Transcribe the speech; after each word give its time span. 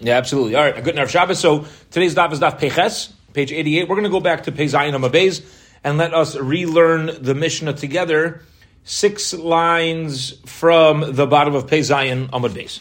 Yeah, 0.00 0.16
absolutely. 0.16 0.54
All 0.54 0.62
right, 0.62 0.76
a 0.76 0.82
good 0.82 0.94
enough 0.94 1.10
Shabbos. 1.10 1.40
So 1.40 1.66
today's 1.90 2.14
daf 2.14 2.32
is 2.32 2.40
daf 2.40 2.58
Peches, 2.58 3.12
page 3.32 3.52
88. 3.52 3.88
We're 3.88 3.96
going 3.96 4.04
to 4.04 4.10
go 4.10 4.20
back 4.20 4.44
to 4.44 4.52
Pezayin 4.52 4.94
Amabez 4.94 5.44
and 5.82 5.98
let 5.98 6.14
us 6.14 6.36
relearn 6.36 7.10
the 7.20 7.34
Mishnah 7.34 7.72
together, 7.72 8.42
six 8.84 9.34
lines 9.34 10.34
from 10.46 11.14
the 11.14 11.26
bottom 11.26 11.54
of 11.54 11.66
Pezayin 11.66 12.30
Amabez. 12.30 12.80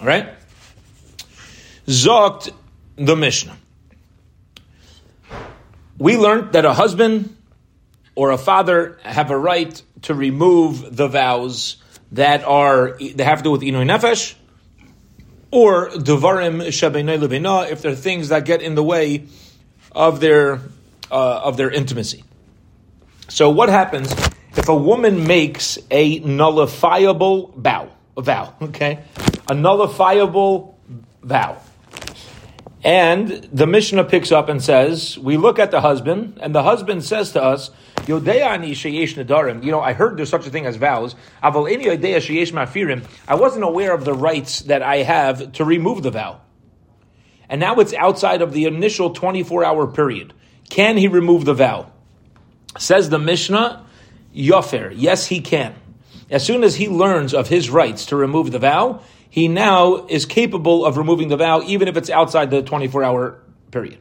All 0.00 0.06
right? 0.06 0.30
Zokt 1.86 2.52
the 2.96 3.16
Mishnah. 3.16 3.56
We 5.98 6.16
learned 6.16 6.54
that 6.54 6.64
a 6.64 6.72
husband 6.72 7.36
or 8.16 8.30
a 8.30 8.38
father 8.38 8.98
have 9.02 9.30
a 9.30 9.38
right 9.38 9.80
to 10.02 10.14
remove 10.14 10.96
the 10.96 11.06
vows 11.06 11.76
that 12.10 12.44
are 12.44 12.98
they 12.98 13.24
have 13.24 13.38
to 13.38 13.44
do 13.44 13.50
with 13.52 13.62
inoy 13.62 13.86
nefesh 13.86 14.34
or 15.52 15.90
devarim 15.90 16.66
shabenay 16.66 17.20
levina 17.20 17.70
if 17.70 17.82
they're 17.82 17.94
things 17.94 18.30
that 18.30 18.44
get 18.44 18.60
in 18.62 18.74
the 18.74 18.82
way 18.82 19.26
of 19.92 20.18
their 20.18 20.60
uh, 21.10 21.42
of 21.44 21.56
their 21.56 21.70
intimacy. 21.70 22.24
So 23.28 23.50
what 23.50 23.68
happens 23.68 24.12
if 24.56 24.68
a 24.68 24.74
woman 24.74 25.26
makes 25.26 25.78
a 25.90 26.18
nullifiable 26.20 27.52
vow? 27.56 27.90
A 28.16 28.22
vow, 28.22 28.54
okay, 28.60 29.04
a 29.48 29.54
nullifiable 29.54 30.74
vow. 31.22 31.58
And 32.84 33.28
the 33.52 33.66
Mishnah 33.66 34.04
picks 34.04 34.32
up 34.32 34.48
and 34.48 34.60
says, 34.60 35.16
we 35.16 35.36
look 35.36 35.60
at 35.60 35.70
the 35.70 35.80
husband, 35.80 36.38
and 36.40 36.52
the 36.52 36.64
husband 36.64 37.04
says 37.04 37.32
to 37.32 37.42
us, 37.42 37.70
Yodeani 38.06 38.72
sheyesh 38.72 39.14
nadarim. 39.14 39.62
You 39.62 39.70
know, 39.70 39.80
I 39.80 39.92
heard 39.92 40.16
there's 40.16 40.30
such 40.30 40.46
a 40.48 40.50
thing 40.50 40.66
as 40.66 40.74
vows. 40.74 41.14
Aval 41.42 41.70
any 41.70 41.84
yodea 41.84 42.16
sheyesh 42.16 42.52
mafirim. 42.52 43.04
I 43.28 43.36
wasn't 43.36 43.64
aware 43.64 43.94
of 43.94 44.04
the 44.04 44.14
rights 44.14 44.62
that 44.62 44.82
I 44.82 44.98
have 44.98 45.52
to 45.52 45.64
remove 45.64 46.02
the 46.02 46.10
vow. 46.10 46.40
And 47.48 47.60
now 47.60 47.76
it's 47.76 47.94
outside 47.94 48.42
of 48.42 48.52
the 48.52 48.64
initial 48.64 49.10
24 49.10 49.64
hour 49.64 49.86
period. 49.86 50.34
Can 50.68 50.96
he 50.96 51.06
remove 51.06 51.44
the 51.44 51.54
vow? 51.54 51.92
Says 52.78 53.10
the 53.10 53.18
Mishnah, 53.18 53.84
Yofer. 54.34 54.92
Yes, 54.96 55.26
he 55.26 55.40
can. 55.40 55.74
As 56.30 56.44
soon 56.44 56.64
as 56.64 56.74
he 56.76 56.88
learns 56.88 57.34
of 57.34 57.48
his 57.48 57.68
rights 57.68 58.06
to 58.06 58.16
remove 58.16 58.50
the 58.50 58.58
vow, 58.58 59.02
he 59.32 59.48
now 59.48 60.04
is 60.08 60.26
capable 60.26 60.84
of 60.84 60.98
removing 60.98 61.28
the 61.28 61.38
vow, 61.38 61.62
even 61.62 61.88
if 61.88 61.96
it's 61.96 62.10
outside 62.10 62.50
the 62.50 62.60
24 62.60 63.02
hour 63.02 63.42
period. 63.70 63.96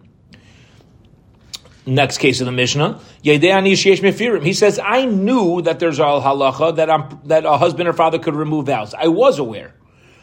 Next 1.85 2.17
case 2.17 2.41
of 2.41 2.47
the 2.47 2.51
Mishnah, 2.51 2.99
he 3.23 4.53
says, 4.53 4.79
I 4.83 5.05
knew 5.05 5.61
that 5.61 5.79
there's 5.79 5.99
a 5.99 6.03
halacha 6.03 6.75
that, 6.75 6.89
I'm, 6.89 7.21
that 7.27 7.45
a 7.45 7.57
husband 7.57 7.87
or 7.87 7.93
father 7.93 8.19
could 8.19 8.35
remove 8.35 8.65
vows. 8.65 8.93
I 8.93 9.07
was 9.07 9.39
aware. 9.39 9.73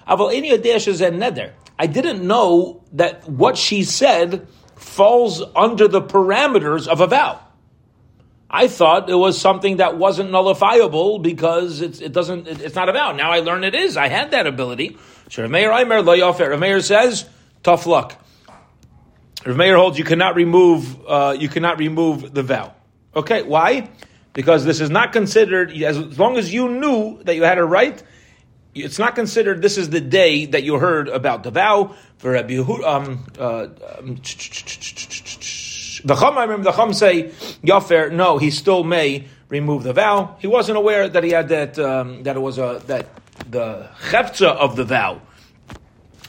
I 0.06 1.86
didn't 1.86 2.26
know 2.26 2.84
that 2.92 3.26
what 3.26 3.56
she 3.56 3.84
said 3.84 4.46
falls 4.76 5.42
under 5.56 5.88
the 5.88 6.02
parameters 6.02 6.86
of 6.86 7.00
a 7.00 7.06
vow. 7.06 7.40
I 8.50 8.68
thought 8.68 9.10
it 9.10 9.14
was 9.14 9.38
something 9.38 9.76
that 9.76 9.98
wasn't 9.98 10.30
nullifiable 10.30 11.18
because 11.18 11.82
it's, 11.82 12.00
it 12.00 12.12
doesn't, 12.12 12.48
it's 12.48 12.74
not 12.74 12.88
about. 12.88 13.16
Now 13.16 13.30
I 13.30 13.40
learn 13.40 13.62
it 13.62 13.74
is. 13.74 13.96
I 13.96 14.08
had 14.08 14.30
that 14.30 14.46
ability. 14.46 14.96
So 15.28 15.46
Rameir 15.46 15.78
Aimer 15.78 16.02
Layofer. 16.02 16.48
Rameir 16.48 16.82
says, 16.82 17.28
tough 17.62 17.86
luck. 17.86 18.24
Rameir 19.42 19.76
holds 19.76 19.98
you 19.98 20.04
cannot 20.04 20.34
remove, 20.34 21.06
uh, 21.06 21.36
you 21.38 21.48
cannot 21.48 21.78
remove 21.78 22.32
the 22.32 22.42
vow. 22.42 22.74
Okay, 23.14 23.42
why? 23.42 23.90
Because 24.32 24.64
this 24.64 24.80
is 24.80 24.88
not 24.88 25.12
considered, 25.12 25.70
as, 25.82 25.98
as 25.98 26.18
long 26.18 26.38
as 26.38 26.52
you 26.52 26.68
knew 26.68 27.22
that 27.24 27.36
you 27.36 27.42
had 27.42 27.58
a 27.58 27.64
right, 27.64 28.02
it's 28.74 28.98
not 28.98 29.14
considered 29.14 29.60
this 29.60 29.76
is 29.76 29.90
the 29.90 30.00
day 30.00 30.46
that 30.46 30.62
you 30.62 30.78
heard 30.78 31.08
about 31.08 31.42
the 31.42 31.50
vow 31.50 31.94
for 32.18 32.32
Rabbi 32.32 32.56
um, 32.56 33.26
uh, 33.38 33.68
um, 33.98 34.20
the 36.04 36.14
Chum, 36.14 36.38
I 36.38 36.42
remember 36.42 36.64
the 36.64 36.72
Chum 36.72 36.92
say, 36.92 37.24
Yafer, 37.62 38.12
no, 38.12 38.38
he 38.38 38.50
still 38.50 38.84
may 38.84 39.26
remove 39.48 39.82
the 39.82 39.92
vow. 39.92 40.36
He 40.38 40.46
wasn't 40.46 40.78
aware 40.78 41.08
that 41.08 41.24
he 41.24 41.30
had 41.30 41.48
that, 41.48 41.78
um, 41.78 42.22
that 42.24 42.36
it 42.36 42.40
was 42.40 42.58
a, 42.58 42.82
that 42.86 43.08
the 43.50 43.88
cheftza 44.10 44.48
of 44.48 44.76
the 44.76 44.84
vow 44.84 45.20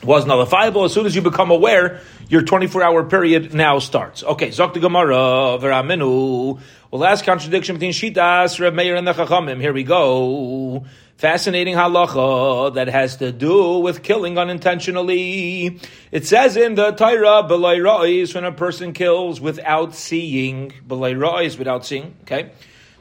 was 0.04 0.26
nullifiable. 0.26 0.86
As 0.86 0.94
soon 0.94 1.06
as 1.06 1.16
you 1.16 1.22
become 1.22 1.52
aware, 1.52 2.02
your 2.30 2.42
24 2.42 2.84
hour 2.84 3.04
period 3.04 3.54
now 3.54 3.80
starts. 3.80 4.24
Okay, 4.24 4.50
Zok 4.50 4.74
the 4.74 4.80
Gemara, 4.80 5.58
Veraminu. 5.60 6.60
Well, 6.92 7.02
last 7.02 7.24
contradiction 7.24 7.76
between 7.76 7.92
Shitas, 7.92 8.60
Reb 8.60 8.74
Meir, 8.74 8.96
and 8.96 9.08
the 9.08 9.14
Chachamim. 9.14 9.60
Here 9.60 9.74
we 9.74 9.84
go. 9.84 10.86
Fascinating 11.20 11.76
halacha 11.76 12.76
that 12.76 12.88
has 12.88 13.18
to 13.18 13.34
do 13.34 13.80
with 13.80 14.04
killing 14.04 14.38
unintentionally. 14.38 15.78
It 16.14 16.26
says 16.26 16.56
in 16.56 16.76
the 16.76 16.92
Torah, 16.92 17.44
Belay 17.44 17.80
Ra'is, 17.80 18.34
when 18.34 18.46
a 18.46 18.54
person 18.54 18.94
kills 18.94 19.42
without 19.42 19.96
seeing, 19.96 20.72
Belay 20.88 21.16
Ra'is, 21.16 21.58
without 21.58 21.86
seeing, 21.86 22.16
okay? 22.22 22.52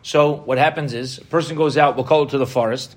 So 0.03 0.33
what 0.33 0.59
happens 0.59 0.95
is, 0.95 1.19
a 1.19 1.25
person 1.27 1.57
goes 1.57 1.79
out, 1.79 1.95
we'll 1.95 2.07
call 2.07 2.25
it 2.25 2.31
to 2.31 2.39
the 2.39 2.47
forest, 2.47 2.97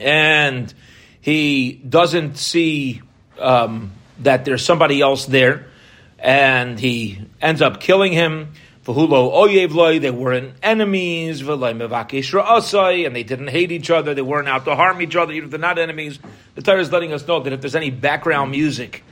and 0.00 0.74
he 1.20 1.74
doesn't 1.74 2.36
see 2.36 3.02
um, 3.38 3.92
that 4.18 4.44
there's 4.44 4.64
somebody 4.64 5.00
else 5.00 5.26
there, 5.26 5.68
and 6.18 6.80
he 6.80 7.20
ends 7.40 7.62
up 7.62 7.78
killing 7.78 8.10
him, 8.10 8.54
V'hulo 8.86 9.32
oyev 9.32 9.74
loy, 9.74 9.98
they 9.98 10.12
weren't 10.12 10.54
enemies, 10.62 11.40
and 11.40 13.16
they 13.16 13.22
didn't 13.24 13.48
hate 13.48 13.72
each 13.72 13.90
other, 13.90 14.14
they 14.14 14.22
weren't 14.22 14.46
out 14.46 14.64
to 14.64 14.76
harm 14.76 15.02
each 15.02 15.16
other, 15.16 15.32
even 15.32 15.46
if 15.46 15.50
they're 15.50 15.58
not 15.58 15.76
enemies. 15.76 16.20
The 16.54 16.62
Torah 16.62 16.80
is 16.80 16.92
letting 16.92 17.12
us 17.12 17.26
know 17.26 17.40
that 17.40 17.52
if 17.52 17.60
there's 17.60 17.74
any 17.74 17.90
background 17.90 18.52
music 18.52 19.02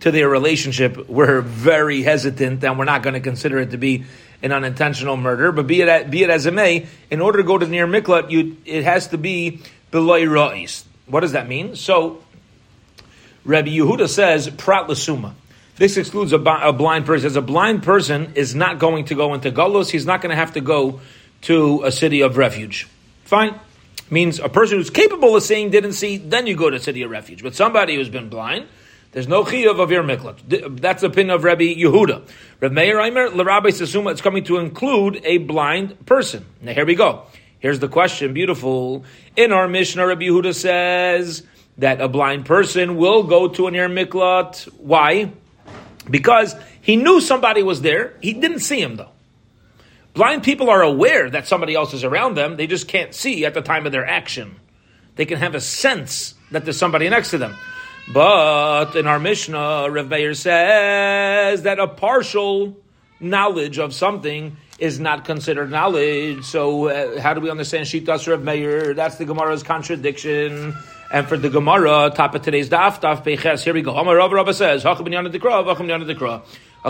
to 0.00 0.12
their 0.12 0.28
relationship, 0.28 1.08
we're 1.08 1.40
very 1.40 2.02
hesitant 2.02 2.62
and 2.62 2.78
we're 2.78 2.84
not 2.84 3.02
going 3.02 3.14
to 3.14 3.20
consider 3.20 3.58
it 3.58 3.72
to 3.72 3.76
be 3.76 4.04
an 4.40 4.52
unintentional 4.52 5.16
murder. 5.16 5.50
But 5.50 5.66
be 5.66 5.80
it, 5.80 6.10
be 6.10 6.22
it 6.22 6.30
as 6.30 6.46
it 6.46 6.54
may, 6.54 6.86
in 7.10 7.20
order 7.20 7.38
to 7.38 7.44
go 7.44 7.58
to 7.58 7.66
the 7.66 7.72
near 7.72 7.88
Miklat, 7.88 8.30
you, 8.30 8.56
it 8.64 8.84
has 8.84 9.08
to 9.08 9.18
be 9.18 9.62
beloy 9.90 10.22
ra'is. 10.22 10.84
What 11.06 11.20
does 11.20 11.32
that 11.32 11.48
mean? 11.48 11.74
So, 11.74 12.22
Rabbi 13.44 13.70
Yehuda 13.70 14.08
says, 14.08 14.48
prat 14.48 14.86
lasuma. 14.86 15.32
This 15.76 15.96
excludes 15.96 16.32
a, 16.32 16.38
a, 16.38 16.72
blind 16.72 17.04
person. 17.04 17.26
As 17.26 17.36
a 17.36 17.42
blind 17.42 17.82
person 17.82 18.32
is 18.36 18.54
not 18.54 18.78
going 18.78 19.06
to 19.06 19.14
go 19.14 19.34
into 19.34 19.50
Golos, 19.50 19.90
he's 19.90 20.06
not 20.06 20.22
going 20.22 20.30
to 20.30 20.36
have 20.36 20.52
to 20.52 20.60
go 20.60 21.00
to 21.42 21.82
a 21.84 21.90
city 21.90 22.20
of 22.20 22.36
refuge. 22.36 22.88
Fine. 23.24 23.58
Means 24.10 24.38
a 24.38 24.48
person 24.48 24.78
who's 24.78 24.90
capable 24.90 25.34
of 25.34 25.42
seeing 25.42 25.70
didn't 25.70 25.94
see, 25.94 26.18
then 26.18 26.46
you 26.46 26.56
go 26.56 26.70
to 26.70 26.78
city 26.78 27.02
of 27.02 27.10
refuge. 27.10 27.42
But 27.42 27.56
somebody 27.56 27.96
who's 27.96 28.08
been 28.08 28.28
blind, 28.28 28.68
there's 29.12 29.26
no 29.26 29.42
chiyuv 29.42 29.80
of 29.80 29.90
your 29.90 30.04
miklat. 30.04 30.80
That's 30.80 31.00
the 31.00 31.08
opinion 31.08 31.34
of 31.34 31.42
Rabbi 31.42 31.74
Yehuda. 31.74 32.28
Rabbi 32.60 32.74
Meir 32.74 33.00
Aimer, 33.00 33.30
Rabbi 33.30 33.70
Sasuma, 33.70 34.12
it's 34.12 34.20
coming 34.20 34.44
to 34.44 34.58
include 34.58 35.20
a 35.24 35.38
blind 35.38 36.06
person. 36.06 36.44
Now 36.60 36.72
here 36.72 36.86
we 36.86 36.94
go. 36.94 37.24
Here's 37.58 37.80
the 37.80 37.88
question, 37.88 38.34
beautiful. 38.34 39.04
In 39.36 39.52
our 39.52 39.66
Mishnah, 39.66 40.06
Rabbi 40.06 40.24
Yehuda 40.24 40.54
says 40.54 41.42
that 41.78 42.00
a 42.00 42.08
blind 42.08 42.44
person 42.44 42.96
will 42.96 43.24
go 43.24 43.48
to 43.48 43.66
an 43.66 43.74
air 43.74 43.88
miklat. 43.88 44.64
Why? 44.74 45.32
Because 46.10 46.54
he 46.80 46.96
knew 46.96 47.20
somebody 47.20 47.62
was 47.62 47.82
there. 47.82 48.14
He 48.20 48.32
didn't 48.32 48.60
see 48.60 48.80
him 48.80 48.96
though. 48.96 49.10
Blind 50.14 50.44
people 50.44 50.70
are 50.70 50.82
aware 50.82 51.28
that 51.28 51.46
somebody 51.46 51.74
else 51.74 51.92
is 51.92 52.04
around 52.04 52.36
them. 52.36 52.56
They 52.56 52.68
just 52.68 52.86
can't 52.86 53.12
see 53.12 53.44
at 53.44 53.54
the 53.54 53.62
time 53.62 53.84
of 53.84 53.92
their 53.92 54.06
action. 54.06 54.56
They 55.16 55.24
can 55.24 55.38
have 55.38 55.54
a 55.54 55.60
sense 55.60 56.34
that 56.52 56.64
there's 56.64 56.78
somebody 56.78 57.08
next 57.08 57.30
to 57.30 57.38
them. 57.38 57.56
But 58.12 58.96
in 58.96 59.06
our 59.06 59.18
Mishnah, 59.18 59.90
Rev 59.90 60.08
Meir 60.08 60.34
says 60.34 61.62
that 61.62 61.78
a 61.80 61.88
partial 61.88 62.76
knowledge 63.18 63.78
of 63.78 63.94
something 63.94 64.56
is 64.78 65.00
not 65.00 65.24
considered 65.24 65.70
knowledge. 65.70 66.44
So 66.44 66.88
uh, 66.88 67.20
how 67.20 67.34
do 67.34 67.40
we 67.40 67.50
understand 67.50 67.86
Shitas 67.86 68.28
Rev 68.28 68.42
Meir? 68.42 68.94
That's 68.94 69.16
the 69.16 69.24
Gemara's 69.24 69.62
contradiction. 69.62 70.76
And 71.14 71.26
for 71.28 71.36
the 71.36 71.48
Gemara, 71.48 72.10
top 72.12 72.34
of 72.34 72.42
today's 72.42 72.68
daf, 72.68 73.00
daf 73.00 73.22
peches, 73.22 73.62
here 73.62 73.72
we 73.72 73.82
go. 73.82 73.96
Amar 73.96 74.16
Rav 74.16 74.32
Rabba 74.32 74.52
says, 74.52 74.84
a 74.84 74.96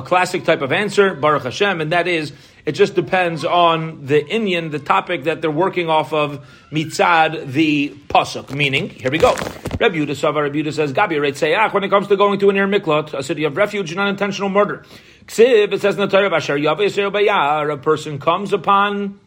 classic 0.02 0.44
type 0.44 0.62
of 0.62 0.72
answer, 0.72 1.12
Baruch 1.12 1.42
Hashem, 1.42 1.82
and 1.82 1.92
that 1.92 2.08
is, 2.08 2.32
it 2.64 2.72
just 2.72 2.94
depends 2.94 3.44
on 3.44 4.06
the 4.06 4.26
Indian, 4.26 4.70
the 4.70 4.78
topic 4.78 5.24
that 5.24 5.42
they're 5.42 5.50
working 5.50 5.90
off 5.90 6.14
of, 6.14 6.42
mitzad, 6.72 7.52
the 7.52 7.90
pasuk. 8.08 8.50
Meaning, 8.50 8.88
here 8.88 9.10
we 9.10 9.18
go. 9.18 9.34
Rabbi 9.78 9.96
Yudah 9.96 10.16
Savar, 10.16 10.44
Rabbi 10.44 10.56
Yudah 10.56 10.72
says, 10.72 10.94
Gabi 10.94 11.18
Sayach, 11.18 11.74
when 11.74 11.84
it 11.84 11.90
comes 11.90 12.06
to 12.06 12.16
going 12.16 12.40
to 12.40 12.48
an 12.48 12.56
Ir 12.56 12.66
Miklot, 12.66 13.12
a 13.12 13.22
city 13.22 13.44
of 13.44 13.58
refuge 13.58 13.90
and 13.90 14.00
unintentional 14.00 14.48
murder. 14.48 14.86
Ksiv, 15.26 15.74
it 15.74 15.82
says 15.82 15.96
in 15.96 16.00
the 16.00 16.06
Torah, 16.06 16.34
Asher 16.34 16.56
Bayar, 16.56 17.70
a 17.70 17.76
person 17.76 18.18
comes 18.18 18.54
upon 18.54 19.20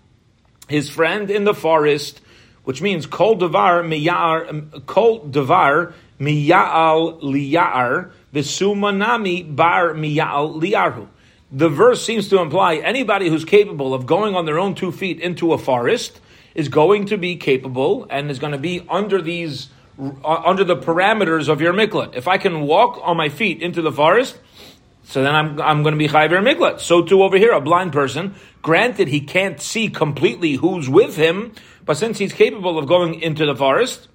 his 0.68 0.90
friend 0.90 1.30
in 1.30 1.44
the 1.44 1.54
forest, 1.54 2.20
which 2.68 2.82
means 2.82 3.06
kol 3.06 3.36
devar 3.36 3.82
miyar 3.82 4.86
kol 4.86 5.26
devar 5.26 5.94
miyal 6.20 7.22
liyar 7.22 8.12
v'sumanami 8.34 9.56
bar 9.56 9.94
miyal 9.94 10.62
liyarhu. 10.62 11.08
The 11.50 11.70
verse 11.70 12.04
seems 12.04 12.28
to 12.28 12.42
imply 12.42 12.76
anybody 12.76 13.30
who's 13.30 13.46
capable 13.46 13.94
of 13.94 14.06
going 14.06 14.36
on 14.36 14.46
their 14.46 14.60
own 14.60 14.76
two 14.76 14.92
feet 14.92 15.22
into 15.22 15.54
a 15.54 15.58
forest 15.58 16.20
is 16.56 16.68
going 16.68 17.06
to 17.06 17.18
be 17.18 17.38
capable 17.38 18.06
and 18.10 18.30
is 18.30 18.38
going 18.38 18.52
to 18.52 18.58
be 18.58 18.86
under 18.90 19.22
these 19.22 19.70
uh, 19.98 20.42
under 20.46 20.66
the 20.66 20.76
parameters 20.76 21.48
of 21.48 21.62
your 21.62 21.72
miklat. 21.72 22.18
If 22.18 22.28
I 22.28 22.38
can 22.38 22.64
walk 22.64 23.00
on 23.02 23.16
my 23.16 23.30
feet 23.30 23.62
into 23.62 23.82
the 23.82 23.94
forest, 23.94 24.40
so 25.08 25.24
then 25.24 25.34
I'm, 25.34 25.62
I'm 25.62 25.84
going 25.84 25.94
to 25.94 25.98
be 25.98 26.10
chayiv 26.10 26.32
miklat. 26.32 26.82
So 26.82 27.02
too 27.02 27.24
over 27.24 27.38
here, 27.38 27.54
a 27.54 27.62
blind 27.62 27.94
person, 27.94 28.36
granted 28.62 29.08
he 29.08 29.22
can't 29.22 29.62
see 29.62 29.88
completely 29.88 30.56
who's 30.56 30.90
with 30.90 31.16
him, 31.16 31.54
but 31.86 31.96
since 31.96 32.18
he's 32.18 32.34
capable 32.34 32.78
of 32.78 32.88
going 32.88 33.22
into 33.22 33.46
the 33.46 33.56
forest, 33.56 34.10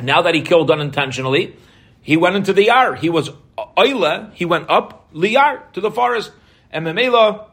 now 0.00 0.22
that 0.22 0.36
he 0.36 0.42
killed 0.42 0.70
unintentionally, 0.70 1.56
he 2.00 2.16
went 2.16 2.36
into 2.36 2.52
the 2.52 2.66
yar. 2.66 2.94
He 2.94 3.10
was 3.10 3.30
uh, 3.58 3.64
oile, 3.76 4.30
he 4.34 4.44
went 4.44 4.70
up 4.70 5.12
liyar 5.12 5.72
to 5.72 5.80
the 5.80 5.90
forest. 5.90 6.30
And 6.70 6.86
memela, 6.86 7.48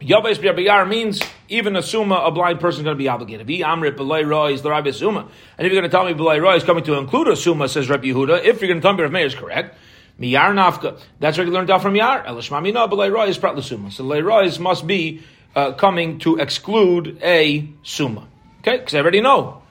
Yaves 0.00 0.42
Yar 0.42 0.86
means 0.86 1.22
even 1.48 1.76
a 1.76 1.82
summa, 1.82 2.16
a 2.16 2.32
blind 2.32 2.58
person 2.58 2.80
is 2.80 2.84
going 2.84 2.96
to 2.96 2.98
be 2.98 3.08
obligated. 3.08 3.46
Be 3.46 3.60
amrit 3.60 3.96
b'lay 3.96 4.52
is 4.52 4.62
the 4.62 4.70
rabbi 4.70 4.90
summa. 4.90 5.28
And 5.56 5.64
if 5.64 5.72
you're 5.72 5.80
going 5.80 5.88
to 5.88 5.96
tell 5.96 6.04
me 6.04 6.12
b'lay 6.12 6.42
roy 6.42 6.56
is 6.56 6.64
coming 6.64 6.82
to 6.84 6.94
include 6.94 7.28
a 7.28 7.36
summa, 7.36 7.68
says 7.68 7.88
Rabbi 7.88 8.08
Yehuda, 8.08 8.44
if 8.44 8.60
you're 8.60 8.68
going 8.68 8.80
to 8.80 8.82
tell 8.82 8.94
me 8.94 9.02
Rav 9.02 9.12
Meir 9.12 9.26
is 9.26 9.34
correct, 9.36 9.76
miyar 10.20 10.52
nafka. 10.52 11.00
That's 11.20 11.38
what 11.38 11.46
you 11.46 11.52
learned 11.52 11.70
out 11.70 11.82
from 11.82 11.96
yar. 11.96 12.24
Elishmamina 12.24 12.90
b'lay 12.90 13.12
roy 13.12 13.28
is 13.28 13.38
prat 13.38 13.62
summa. 13.62 13.90
So 13.90 14.04
lay 14.04 14.20
roy 14.20 14.50
must 14.58 14.86
be 14.86 15.22
uh, 15.54 15.72
coming 15.72 16.18
to 16.20 16.36
exclude 16.36 17.18
a 17.22 17.68
summa. 17.82 18.28
Okay, 18.60 18.78
because 18.78 18.94
I 18.94 19.00
already 19.00 19.20
know 19.20 19.62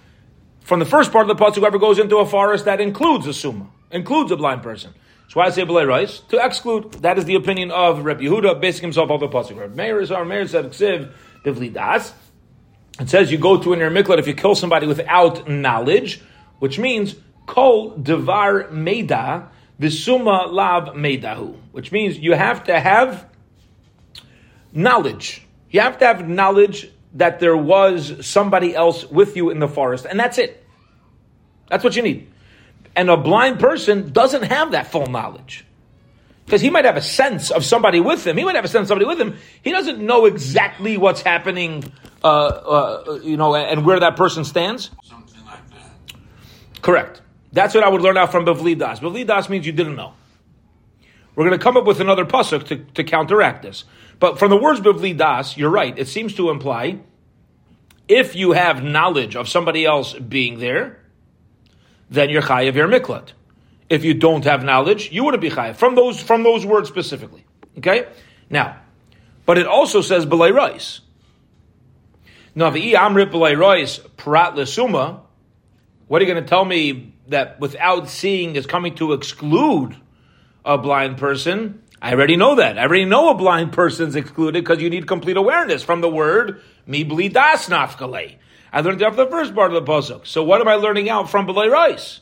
from 0.62 0.80
the 0.80 0.86
first 0.86 1.12
part 1.12 1.30
of 1.30 1.38
the 1.38 1.44
pasuk, 1.44 1.56
whoever 1.56 1.78
goes 1.78 2.00
into 2.00 2.18
a 2.18 2.25
forest 2.25 2.66
that 2.66 2.80
includes 2.80 3.28
a 3.28 3.34
summa, 3.34 3.68
includes 3.92 4.31
a 4.31 4.38
blind 4.38 4.63
person. 4.63 4.94
So 5.34 5.40
why 5.40 5.48
I 5.48 5.50
say 5.50 5.63
Rice? 5.63 6.19
To 6.30 6.46
exclude. 6.46 6.92
That 7.01 7.18
is 7.18 7.25
the 7.25 7.36
opinion 7.36 7.72
of 7.72 8.06
Reb 8.06 8.19
Yehuda, 8.19 8.62
basing 8.62 8.84
himself 8.84 9.10
off 9.10 9.19
the 9.19 9.28
Pasuk. 9.28 9.57
Reb 9.57 9.75
Meir 9.75 10.00
is 10.00 10.12
our 10.12 10.25
Meir 10.25 10.48
said, 10.48 10.66
Ksiv, 10.66 11.12
Bivli 11.44 11.74
Das. 11.74 12.13
It 13.00 13.10
says 13.10 13.31
you 13.31 13.39
go 13.39 13.57
to 13.60 13.74
an 13.74 13.80
Miklat 13.80 14.19
if 14.19 14.28
you 14.28 14.36
kill 14.36 14.54
somebody 14.54 14.86
without 14.86 15.50
knowledge, 15.50 16.22
which 16.60 16.78
means 16.78 17.16
Kol 17.48 17.98
Devar 17.98 18.66
Meida, 18.66 19.48
Visuma 19.80 20.52
Lav 20.52 20.96
Meidahu, 20.96 21.58
which 21.72 21.92
means 21.92 22.18
you 22.18 22.34
have 22.34 22.66
to 22.66 22.80
have 22.80 23.28
knowledge. 24.72 25.46
You 25.70 25.81
have 25.81 25.98
to 26.00 26.06
have 26.06 26.28
knowledge 26.28 26.92
that 27.16 27.40
there 27.40 27.58
was 27.58 28.25
somebody 28.25 28.75
else 28.75 29.06
with 29.06 29.36
you 29.36 29.50
in 29.50 29.60
the 29.60 29.68
forest, 29.68 30.06
and 30.10 30.20
that's 30.20 30.38
it. 30.38 30.64
That's 31.70 31.84
what 31.84 31.96
you 31.96 32.02
need. 32.02 32.31
And 32.96 33.10
a 33.10 33.18
blind 33.18 33.60
person 33.60 34.12
doesn't 34.12 34.44
have 34.44 34.72
that 34.72 34.92
full 34.92 35.08
knowledge. 35.08 35.66
Because 36.46 36.62
he 36.62 36.70
might 36.70 36.86
have 36.86 36.98
a 36.98 37.02
sense 37.02 37.52
of 37.52 37.64
somebody 37.64 38.00
with 38.00 38.28
him. 38.28 38.38
He 38.38 38.44
might 38.44 38.56
have 38.56 38.66
a 38.66 38.68
sense 38.68 38.84
of 38.84 38.88
somebody 38.90 39.06
with 39.06 39.20
him. 39.20 39.38
He 39.64 39.72
doesn't 39.72 40.00
know 40.00 40.25
exactly 40.25 40.98
what's 40.98 41.22
happening, 41.22 41.92
uh, 42.24 42.28
uh, 42.28 43.20
you 43.24 43.38
know, 43.38 43.56
and 43.56 43.86
where 43.86 44.00
that 44.00 44.18
person 44.18 44.44
stands. 44.44 44.92
Something 45.04 45.46
like 45.46 45.70
that. 45.72 46.81
Correct. 46.81 47.22
That's 47.54 47.76
what 47.76 47.84
I 47.84 47.90
would 47.90 48.02
learn 48.02 48.18
out 48.18 48.32
from 48.32 48.46
Bavli 48.46 48.78
Das. 48.78 49.00
Bavli 49.00 49.26
Das 49.26 49.48
means 49.48 49.66
you 49.66 49.72
didn't 49.72 49.96
know. 49.96 50.14
We're 51.36 51.46
going 51.46 51.58
to 51.58 51.64
come 51.64 51.78
up 51.78 51.86
with 51.86 52.02
another 52.02 52.26
pasuk 52.26 52.66
to, 52.68 52.78
to 52.96 53.04
counteract 53.04 53.62
this. 53.62 53.86
But 54.20 54.40
from 54.40 54.50
the 54.50 54.58
words 54.58 54.80
Bavli 54.80 55.16
Das, 55.16 55.56
you're 55.56 55.70
right. 55.70 55.98
It 55.98 56.08
seems 56.08 56.34
to 56.36 56.50
imply 56.50 57.00
if 58.08 58.36
you 58.36 58.52
have 58.52 58.84
knowledge 58.84 59.36
of 59.36 59.48
somebody 59.48 59.86
else 59.86 60.14
being 60.14 60.60
there, 60.60 61.00
then 62.10 62.30
you're 62.30 62.42
chayiv 62.42 62.74
your 62.76 62.88
miklat. 62.88 63.30
If 63.90 64.04
you 64.04 64.14
don't 64.14 64.44
have 64.46 64.64
knowledge, 64.64 65.12
you 65.12 65.24
wouldn't 65.24 65.42
be 65.42 65.50
chayiv 65.50 65.76
from 65.76 65.96
those 65.96 66.20
from 66.20 66.44
those 66.44 66.66
words 66.66 66.90
specifically. 66.90 67.46
Okay, 67.78 68.08
now, 68.50 68.78
but 69.46 69.58
it 69.58 69.68
also 69.68 70.02
says 70.02 70.26
belay 70.26 70.52
rice. 70.52 71.02
Now, 72.56 72.70
the 72.70 72.96
I 72.96 73.10
amrit 73.10 73.32
belay 73.32 73.56
rice 73.56 74.00
prat 74.18 74.54
lesuma. 74.54 75.22
What 76.08 76.22
are 76.22 76.26
you 76.26 76.32
going 76.32 76.44
to 76.44 76.50
tell 76.50 76.66
me 76.66 77.12
that 77.28 77.60
without 77.60 78.10
seeing 78.10 78.56
is 78.56 78.66
coming 78.66 78.96
to 78.96 79.14
exclude 79.14 79.96
a 80.66 80.78
blind 80.78 81.18
person? 81.18 81.81
I 82.02 82.12
already 82.12 82.36
know 82.36 82.56
that. 82.56 82.78
I 82.78 82.84
already 82.84 83.06
know 83.06 83.30
a 83.30 83.34
blind 83.34 83.72
person's 83.72 84.16
excluded 84.16 84.64
because 84.64 84.81
you 84.81 84.90
need 84.90 85.08
complete 85.08 85.38
awareness 85.38 85.84
from 85.84 86.02
the 86.02 86.10
word 86.10 86.62
mi 86.86 87.04
das 87.30 87.70
nafkale. 87.70 88.36
I 88.74 88.81
learned 88.81 89.00
that 89.02 89.16
from 89.16 89.25
the 89.25 89.31
first 89.31 89.56
part 89.56 89.72
of 89.74 89.86
the 89.86 89.92
pasuk. 89.92 90.25
So 90.25 90.44
what 90.44 90.60
am 90.60 90.68
I 90.68 90.75
learning 90.75 91.10
out 91.10 91.30
from 91.30 91.46
Belay 91.46 91.68
Rice? 91.68 92.20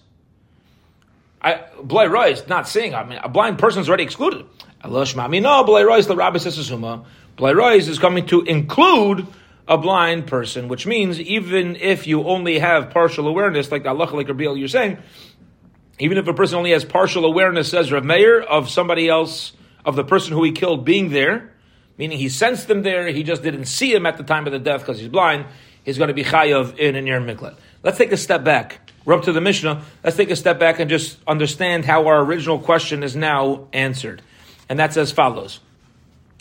I 1.42 1.64
Belay 1.84 2.08
Rice 2.08 2.48
not 2.48 2.68
seeing. 2.68 2.94
I 2.94 3.04
mean, 3.06 3.20
a 3.24 3.30
blind 3.30 3.58
person's 3.58 3.88
already 3.88 4.04
excluded. 4.04 4.46
Allah 4.84 5.04
Shmami, 5.04 5.42
no, 5.42 5.64
Belay 5.64 5.84
Rice, 5.84 6.06
the 6.08 6.16
Rabbi 6.16 6.38
says. 6.38 6.70
Belay 6.70 7.54
Rice 7.54 7.88
is 7.88 8.00
coming 8.00 8.26
to 8.28 8.42
include 8.42 9.26
a 9.68 9.78
blind 9.78 10.28
person, 10.28 10.68
which 10.68 10.86
means 10.86 11.20
even 11.20 11.76
if 11.76 12.08
you 12.08 12.24
only 12.24 12.60
have 12.60 12.90
partial 12.90 13.28
awareness, 13.28 13.72
like 13.72 13.86
Allah, 13.86 14.10
like 14.14 14.28
Rabbi, 14.28 14.44
you're 14.54 14.68
saying, 14.68 14.98
even 16.00 16.18
if 16.18 16.28
a 16.28 16.34
person 16.34 16.58
only 16.58 16.72
has 16.72 16.84
partial 16.84 17.26
awareness, 17.26 17.70
says 17.70 17.92
Rav 17.92 18.04
Meir, 18.04 18.42
of 18.42 18.70
somebody 18.70 19.08
else, 19.08 19.54
of 19.86 19.96
the 19.96 20.04
person 20.04 20.34
who 20.34 20.44
he 20.44 20.52
killed 20.52 20.84
being 20.84 21.10
there, 21.10 21.54
meaning 21.98 22.18
he 22.18 22.30
sensed 22.30 22.68
them 22.68 22.82
there, 22.82 23.08
he 23.08 23.24
just 23.24 23.44
didn't 23.44 23.66
see 23.66 23.94
him 23.94 24.06
at 24.06 24.18
the 24.18 24.24
time 24.24 24.48
of 24.48 24.52
the 24.52 24.60
death 24.60 24.82
because 24.82 25.00
he's 25.00 25.10
blind, 25.10 25.46
he's 25.84 25.98
going 25.98 26.08
to 26.08 26.14
be 26.14 26.24
chayav 26.24 26.78
in 26.78 26.96
a 26.96 27.02
near 27.02 27.22
miklat. 27.22 27.56
Let's 27.84 27.98
take 27.98 28.12
a 28.12 28.18
step 28.18 28.44
back. 28.44 28.92
We're 29.06 29.16
up 29.16 29.24
to 29.24 29.32
the 29.32 29.42
Mishnah. 29.42 29.84
Let's 30.04 30.18
take 30.18 30.30
a 30.30 30.36
step 30.36 30.60
back 30.60 30.80
and 30.80 30.90
just 30.90 31.18
understand 31.26 31.86
how 31.86 32.08
our 32.08 32.24
original 32.24 32.60
question 32.60 33.04
is 33.04 33.16
now 33.16 33.68
answered. 33.74 34.22
And 34.70 34.78
that's 34.78 34.98
as 34.98 35.12
follows. 35.12 35.60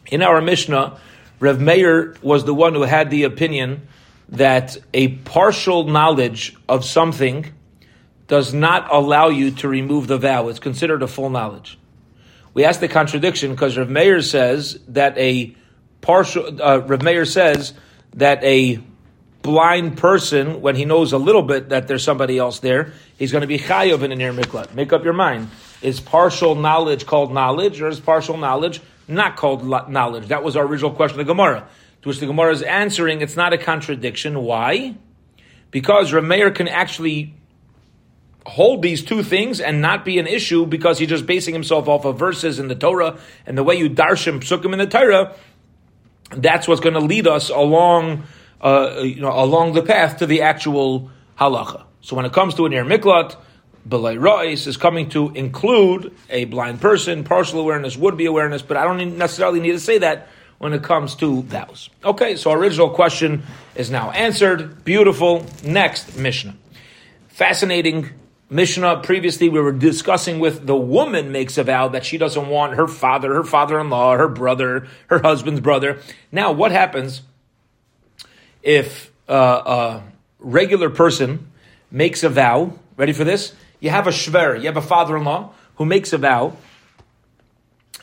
In 0.07 0.23
our 0.23 0.41
Mishnah, 0.41 0.99
Rev 1.41 1.61
Meir 1.61 2.15
was 2.23 2.45
the 2.45 2.55
one 2.55 2.75
who 2.75 2.83
had 2.83 3.11
the 3.11 3.25
opinion 3.25 3.89
that 4.29 4.77
a 4.95 5.09
partial 5.09 5.85
knowledge 5.85 6.55
of 6.69 6.85
something 6.85 7.47
does 8.29 8.55
not 8.55 8.87
allow 8.93 9.29
you 9.29 9.51
to 9.51 9.69
remove 9.69 10.07
the 10.07 10.19
vow. 10.19 10.49
It's 10.49 10.61
considered 10.61 11.03
a 11.03 11.09
full 11.09 11.31
knowledge. 11.31 11.79
We 12.55 12.65
ask 12.65 12.79
the 12.79 12.89
contradiction 12.89 13.51
because 13.51 13.77
Rev 13.77 13.91
Meir 13.91 14.23
says 14.23 14.79
that 14.89 15.17
a 15.19 15.57
partial, 16.01 16.63
uh, 16.63 16.79
Rev 16.79 17.03
Meir 17.03 17.25
says 17.25 17.75
that 18.15 18.45
a 18.45 18.81
blind 19.43 19.97
person, 19.97 20.61
when 20.61 20.77
he 20.77 20.85
knows 20.85 21.13
a 21.13 21.19
little 21.19 21.43
bit 21.43 21.71
that 21.71 21.89
there's 21.89 22.05
somebody 22.05 22.39
else 22.39 22.61
there, 22.61 22.93
he's 23.19 23.33
going 23.33 23.43
to 23.43 23.49
be 23.49 23.59
chayav 23.59 24.03
in 24.03 24.13
a 24.13 24.17
near 24.17 24.33
miklat. 24.33 24.75
Make 24.75 24.93
up 24.93 25.05
your 25.05 25.13
mind. 25.15 25.49
Is 25.81 25.99
partial 25.99 26.55
knowledge 26.55 27.07
called 27.07 27.33
knowledge, 27.33 27.81
or 27.81 27.89
is 27.89 27.99
partial 27.99 28.37
knowledge 28.37 28.83
not 29.11 29.37
called 29.37 29.65
knowledge? 29.89 30.29
That 30.29 30.43
was 30.43 30.57
our 30.57 30.65
original 30.65 30.93
question 30.93 31.21
of 31.21 31.27
the 31.27 31.33
Gemara. 31.33 31.69
To 32.03 32.09
which 32.09 32.19
the 32.19 32.27
Gemara 32.27 32.53
is 32.53 32.63
answering, 32.63 33.21
it's 33.21 33.37
not 33.37 33.53
a 33.53 33.59
contradiction. 33.59 34.43
Why? 34.43 34.97
Because 35.71 36.13
Rameir 36.13 36.55
can 36.55 36.69
actually 36.69 37.35
hold 38.47 38.83
these 38.83 39.05
two 39.05 39.23
things 39.23 39.61
and 39.61 39.83
not 39.83 40.05
be 40.05 40.19
an 40.19 40.27
issue 40.27 40.65
because 40.65 40.99
he's 40.99 41.09
just 41.09 41.27
basing 41.27 41.55
himself 41.55 41.89
off 41.89 42.05
of 42.05 42.19
verses 42.19 42.59
in 42.59 42.69
the 42.69 42.75
Torah 42.75 43.19
and 43.47 43.57
the 43.57 43.63
way 43.63 43.75
you 43.77 43.91
darshim 43.91 44.41
psukim 44.41 44.73
in 44.73 44.79
the 44.79 44.87
Torah. 44.87 45.35
That's 46.31 46.67
what's 46.67 46.81
going 46.81 46.95
to 46.95 47.01
lead 47.01 47.27
us 47.27 47.51
along 47.51 48.25
uh, 48.61 49.01
you 49.03 49.21
know, 49.21 49.33
along 49.33 49.73
the 49.73 49.83
path 49.83 50.19
to 50.19 50.27
the 50.27 50.43
actual 50.43 51.11
halacha. 51.39 51.85
So 52.03 52.17
when 52.17 52.25
it 52.25 52.33
comes 52.33 52.55
to 52.55 52.67
an 52.67 52.73
air 52.73 52.85
miklat, 52.85 53.37
Belay 53.89 54.53
is 54.53 54.77
coming 54.77 55.09
to 55.11 55.31
include 55.31 56.15
a 56.29 56.45
blind 56.45 56.81
person, 56.81 57.25
partial 57.25 57.61
awareness, 57.61 57.97
would 57.97 58.17
be 58.17 58.27
awareness, 58.27 58.63
but 58.63 58.77
I 58.77 58.85
don't 58.85 59.17
necessarily 59.17 59.61
need 59.61 59.73
to 59.73 59.81
say 59.81 59.99
that 59.99 60.29
when 60.59 60.75
it 60.75 60.83
comes 60.83 61.15
to 61.17 61.43
vows. 61.43 61.89
Okay, 62.05 62.37
so 62.37 62.53
original 62.53 62.91
question 62.91 63.43
is 63.75 63.91
now 63.91 64.11
answered. 64.11 64.85
Beautiful. 64.85 65.47
Next 65.65 66.19
Mishnah. 66.19 66.55
Fascinating 67.29 68.11
Mishnah. 68.51 69.01
Previously, 69.03 69.49
we 69.49 69.59
were 69.59 69.73
discussing 69.73 70.39
with 70.39 70.67
the 70.67 70.77
woman 70.77 71.33
makes 71.33 71.57
a 71.57 71.65
vow 71.65 71.89
that 71.89 72.05
she 72.05 72.19
doesn't 72.19 72.49
want 72.49 72.75
her 72.75 72.87
father, 72.87 73.33
her 73.33 73.45
father 73.45 73.81
in 73.81 73.89
law, 73.89 74.15
her 74.19 74.29
brother, 74.29 74.87
her 75.07 75.21
husband's 75.21 75.61
brother. 75.61 75.99
Now, 76.31 76.53
what 76.53 76.73
happens 76.73 77.23
if 78.63 79.11
uh, 79.31 79.33
a 79.33 80.03
regular 80.39 80.91
person 80.91 81.51
makes 81.91 82.23
a 82.23 82.29
vow, 82.29 82.75
ready 82.99 83.15
for 83.15 83.25
this? 83.25 83.55
You 83.81 83.91
have 83.91 84.07
a 84.07 84.11
shver, 84.11 84.59
you 84.59 84.67
have 84.67 84.77
a 84.77 84.83
father-in-law 84.83 85.53
who 85.77 85.85
makes 85.85 86.13
a 86.13 86.19
vow, 86.19 86.57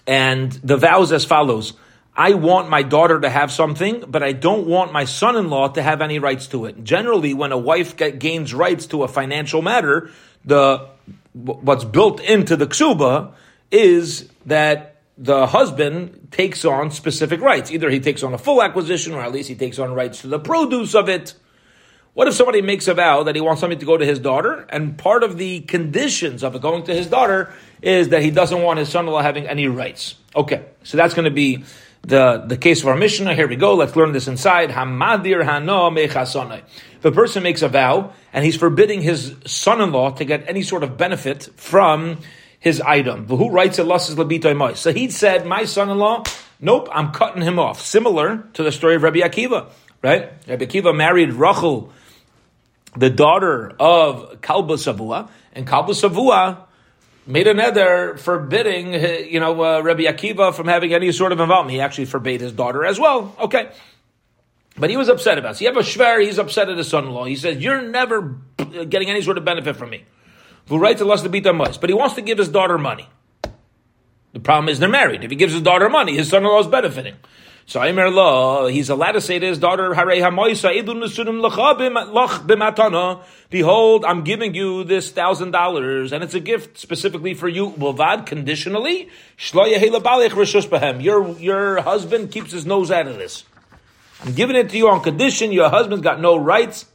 and 0.06 0.52
the 0.52 0.78
vow 0.78 1.02
is 1.02 1.12
as 1.12 1.26
follows. 1.26 1.74
I 2.16 2.34
want 2.34 2.68
my 2.68 2.82
daughter 2.82 3.20
to 3.20 3.30
have 3.30 3.52
something, 3.52 4.04
but 4.08 4.24
I 4.24 4.32
don't 4.32 4.66
want 4.66 4.92
my 4.92 5.06
son-in-law 5.06 5.70
to 5.70 5.84
have 5.84 6.02
any 6.02 6.18
rights 6.18 6.48
to 6.48 6.66
it. 6.66 6.84
Generally, 6.84 7.36
when 7.36 7.52
a 7.52 7.58
wife 7.58 7.96
get, 7.96 8.18
gains 8.18 8.56
rights 8.56 8.88
to 8.88 9.04
a 9.04 9.08
financial 9.08 9.62
matter, 9.62 10.10
the 10.44 10.88
what's 11.34 11.84
built 11.84 12.20
into 12.22 12.56
the 12.56 12.66
ksuba 12.66 13.34
is 13.70 14.28
that 14.48 15.02
the 15.18 15.46
husband 15.46 16.30
takes 16.32 16.66
on 16.66 16.90
specific 16.90 17.42
rights. 17.42 17.72
Either 17.72 17.92
he 17.92 18.00
takes 18.00 18.24
on 18.24 18.34
a 18.34 18.38
full 18.40 18.64
acquisition, 18.64 19.14
or 19.14 19.22
at 19.22 19.32
least 19.32 19.50
he 19.50 19.56
takes 19.56 19.78
on 19.78 19.94
rights 19.94 20.22
to 20.22 20.28
the 20.28 20.40
produce 20.40 20.96
of 20.96 21.10
it. 21.10 21.36
What 22.18 22.28
if 22.28 22.34
somebody 22.34 22.64
makes 22.64 22.88
a 22.88 22.96
vow 22.96 23.22
that 23.22 23.36
he 23.36 23.42
wants 23.42 23.62
something 23.62 23.78
to 23.78 23.86
go 23.86 23.96
to 23.96 24.04
his 24.04 24.18
daughter, 24.18 24.66
and 24.70 24.98
part 24.98 25.22
of 25.22 25.38
the 25.38 25.60
conditions 25.60 26.44
of 26.44 26.56
it 26.56 26.64
going 26.64 26.82
to 26.86 26.96
his 26.96 27.06
daughter 27.06 27.54
is 27.80 28.10
that 28.10 28.24
he 28.24 28.32
doesn't 28.32 28.60
want 28.60 28.80
his 28.80 28.90
son-in-law 28.90 29.22
having 29.22 29.46
any 29.46 29.68
rights? 29.68 30.16
Okay, 30.36 30.66
so 30.82 30.98
that's 30.98 31.14
going 31.14 31.26
to 31.26 31.30
be 31.30 31.64
the, 32.02 32.44
the 32.48 32.58
case 32.58 32.82
of 32.82 32.88
our 32.88 32.96
Mishnah. 32.96 33.36
Here 33.36 33.48
we 33.48 33.56
go. 33.56 33.76
Let's 33.76 33.96
learn 33.96 34.14
this 34.14 34.28
inside. 34.28 34.72
Hamadir 34.72 35.46
The 35.46 36.62
the 37.02 37.12
person 37.12 37.44
makes 37.44 37.62
a 37.62 37.68
vow 37.68 38.14
and 38.34 38.44
he's 38.44 38.56
forbidding 38.56 39.04
his 39.04 39.36
son-in-law 39.46 40.16
to 40.16 40.26
get 40.26 40.50
any 40.50 40.64
sort 40.64 40.82
of 40.82 40.98
benefit 40.98 41.50
from 41.56 42.18
his 42.60 42.82
item. 42.82 43.28
Who 43.28 43.52
writes 43.52 43.78
it? 43.78 44.78
So 44.78 44.92
he 44.92 45.12
said, 45.12 45.46
my 45.46 45.66
son-in-law, 45.66 46.24
nope, 46.62 46.90
I'm 46.92 47.12
cutting 47.12 47.44
him 47.44 47.60
off. 47.60 47.80
Similar 47.80 48.48
to 48.54 48.64
the 48.64 48.72
story 48.72 48.96
of 48.96 49.04
Rabbi 49.04 49.20
Akiva, 49.20 49.70
right? 50.02 50.32
Rabbi 50.48 50.66
Akiva 50.66 50.96
married 50.96 51.34
Rachel, 51.34 51.94
the 52.98 53.10
daughter 53.10 53.74
of 53.80 54.42
Kalba 54.42 54.74
Savua, 54.74 55.30
and 55.54 55.68
Kalba 55.68 55.90
Savua 55.90 56.58
made 57.28 57.48
a 57.48 58.18
forbidding, 58.18 58.94
you 59.32 59.40
know, 59.40 59.62
uh, 59.64 59.82
Rabbi 59.82 60.04
Akiva 60.04 60.54
from 60.54 60.68
having 60.68 60.94
any 60.94 61.12
sort 61.12 61.32
of 61.32 61.40
involvement. 61.40 61.74
He 61.74 61.82
actually 61.82 62.06
forbade 62.06 62.42
his 62.42 62.52
daughter 62.52 62.86
as 62.86 63.00
well. 63.00 63.36
Okay. 63.40 63.70
But 64.78 64.90
he 64.90 64.98
was 64.98 65.10
upset 65.10 65.38
about 65.38 65.52
it. 65.52 65.58
So 65.58 65.66
you 65.66 65.74
have 65.74 65.78
a 65.78 65.82
shver, 65.82 66.24
he's 66.24 66.38
upset 66.40 66.70
at 66.70 66.78
his 66.78 66.88
son-in-law. 66.88 67.26
He 67.26 67.36
says, 67.36 67.58
you're 67.58 67.82
never 67.82 68.38
getting 68.58 69.10
any 69.10 69.22
sort 69.22 69.38
of 69.38 69.46
benefit 69.46 69.76
from 69.76 69.90
me. 69.90 70.06
Who 70.70 70.78
writes 70.78 71.00
to 71.00 71.06
the 71.06 71.30
beat 71.30 71.44
But 71.44 71.90
he 71.90 71.94
wants 71.94 72.16
to 72.16 72.22
give 72.22 72.38
his 72.38 72.50
daughter 72.50 72.78
money. 72.78 73.08
The 74.34 74.40
problem 74.40 74.70
is 74.70 74.80
they're 74.80 74.90
married. 74.90 75.24
If 75.24 75.32
he 75.32 75.36
gives 75.36 75.54
his 75.54 75.64
daughter 75.64 75.90
money, 75.90 76.16
his 76.16 76.30
son-in-law 76.30 76.60
is 76.60 76.68
benefiting. 76.68 77.16
So 77.70 77.84
Aimer 77.84 78.10
Law, 78.10 78.68
he's 78.68 78.90
allowed 78.90 79.12
to 79.12 79.20
say 79.20 79.40
to 79.40 79.46
his 79.46 79.60
daughter, 79.60 79.94
Behold, 83.50 84.06
I'm 84.06 84.24
giving 84.24 84.54
you 84.54 84.86
this 84.86 85.12
thousand 85.12 85.52
dollars, 85.52 86.14
and 86.14 86.24
it's 86.24 86.34
a 86.34 86.40
gift 86.40 86.78
specifically 86.78 87.34
for 87.34 87.50
you. 87.50 87.72
Bovad, 87.72 88.26
conditionally, 88.26 89.10
your 91.02 91.30
your 91.40 91.82
husband 91.82 92.32
keeps 92.32 92.54
his 92.54 92.66
nose 92.66 92.90
out 92.90 93.06
of 93.06 93.18
this. 93.18 93.44
I'm 94.24 94.32
giving 94.32 94.56
it 94.56 94.70
to 94.70 94.78
you 94.78 94.88
on 94.88 95.04
condition 95.04 95.52
your 95.52 95.70
husband's 95.70 96.04
got 96.04 96.22
no 96.22 96.38
rights. 96.38 96.86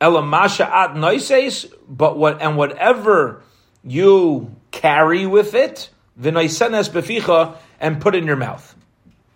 Elamasha 0.00 0.66
at 0.66 0.96
noises, 0.96 1.66
but 1.88 2.18
what 2.18 2.42
and 2.42 2.56
whatever 2.56 3.44
you 3.84 4.50
carry 4.72 5.28
with 5.28 5.54
it, 5.54 5.90
v'noisenes 6.20 6.90
beficha, 6.90 7.56
and 7.78 8.00
put 8.00 8.16
in 8.16 8.26
your 8.26 8.34
mouth. 8.34 8.74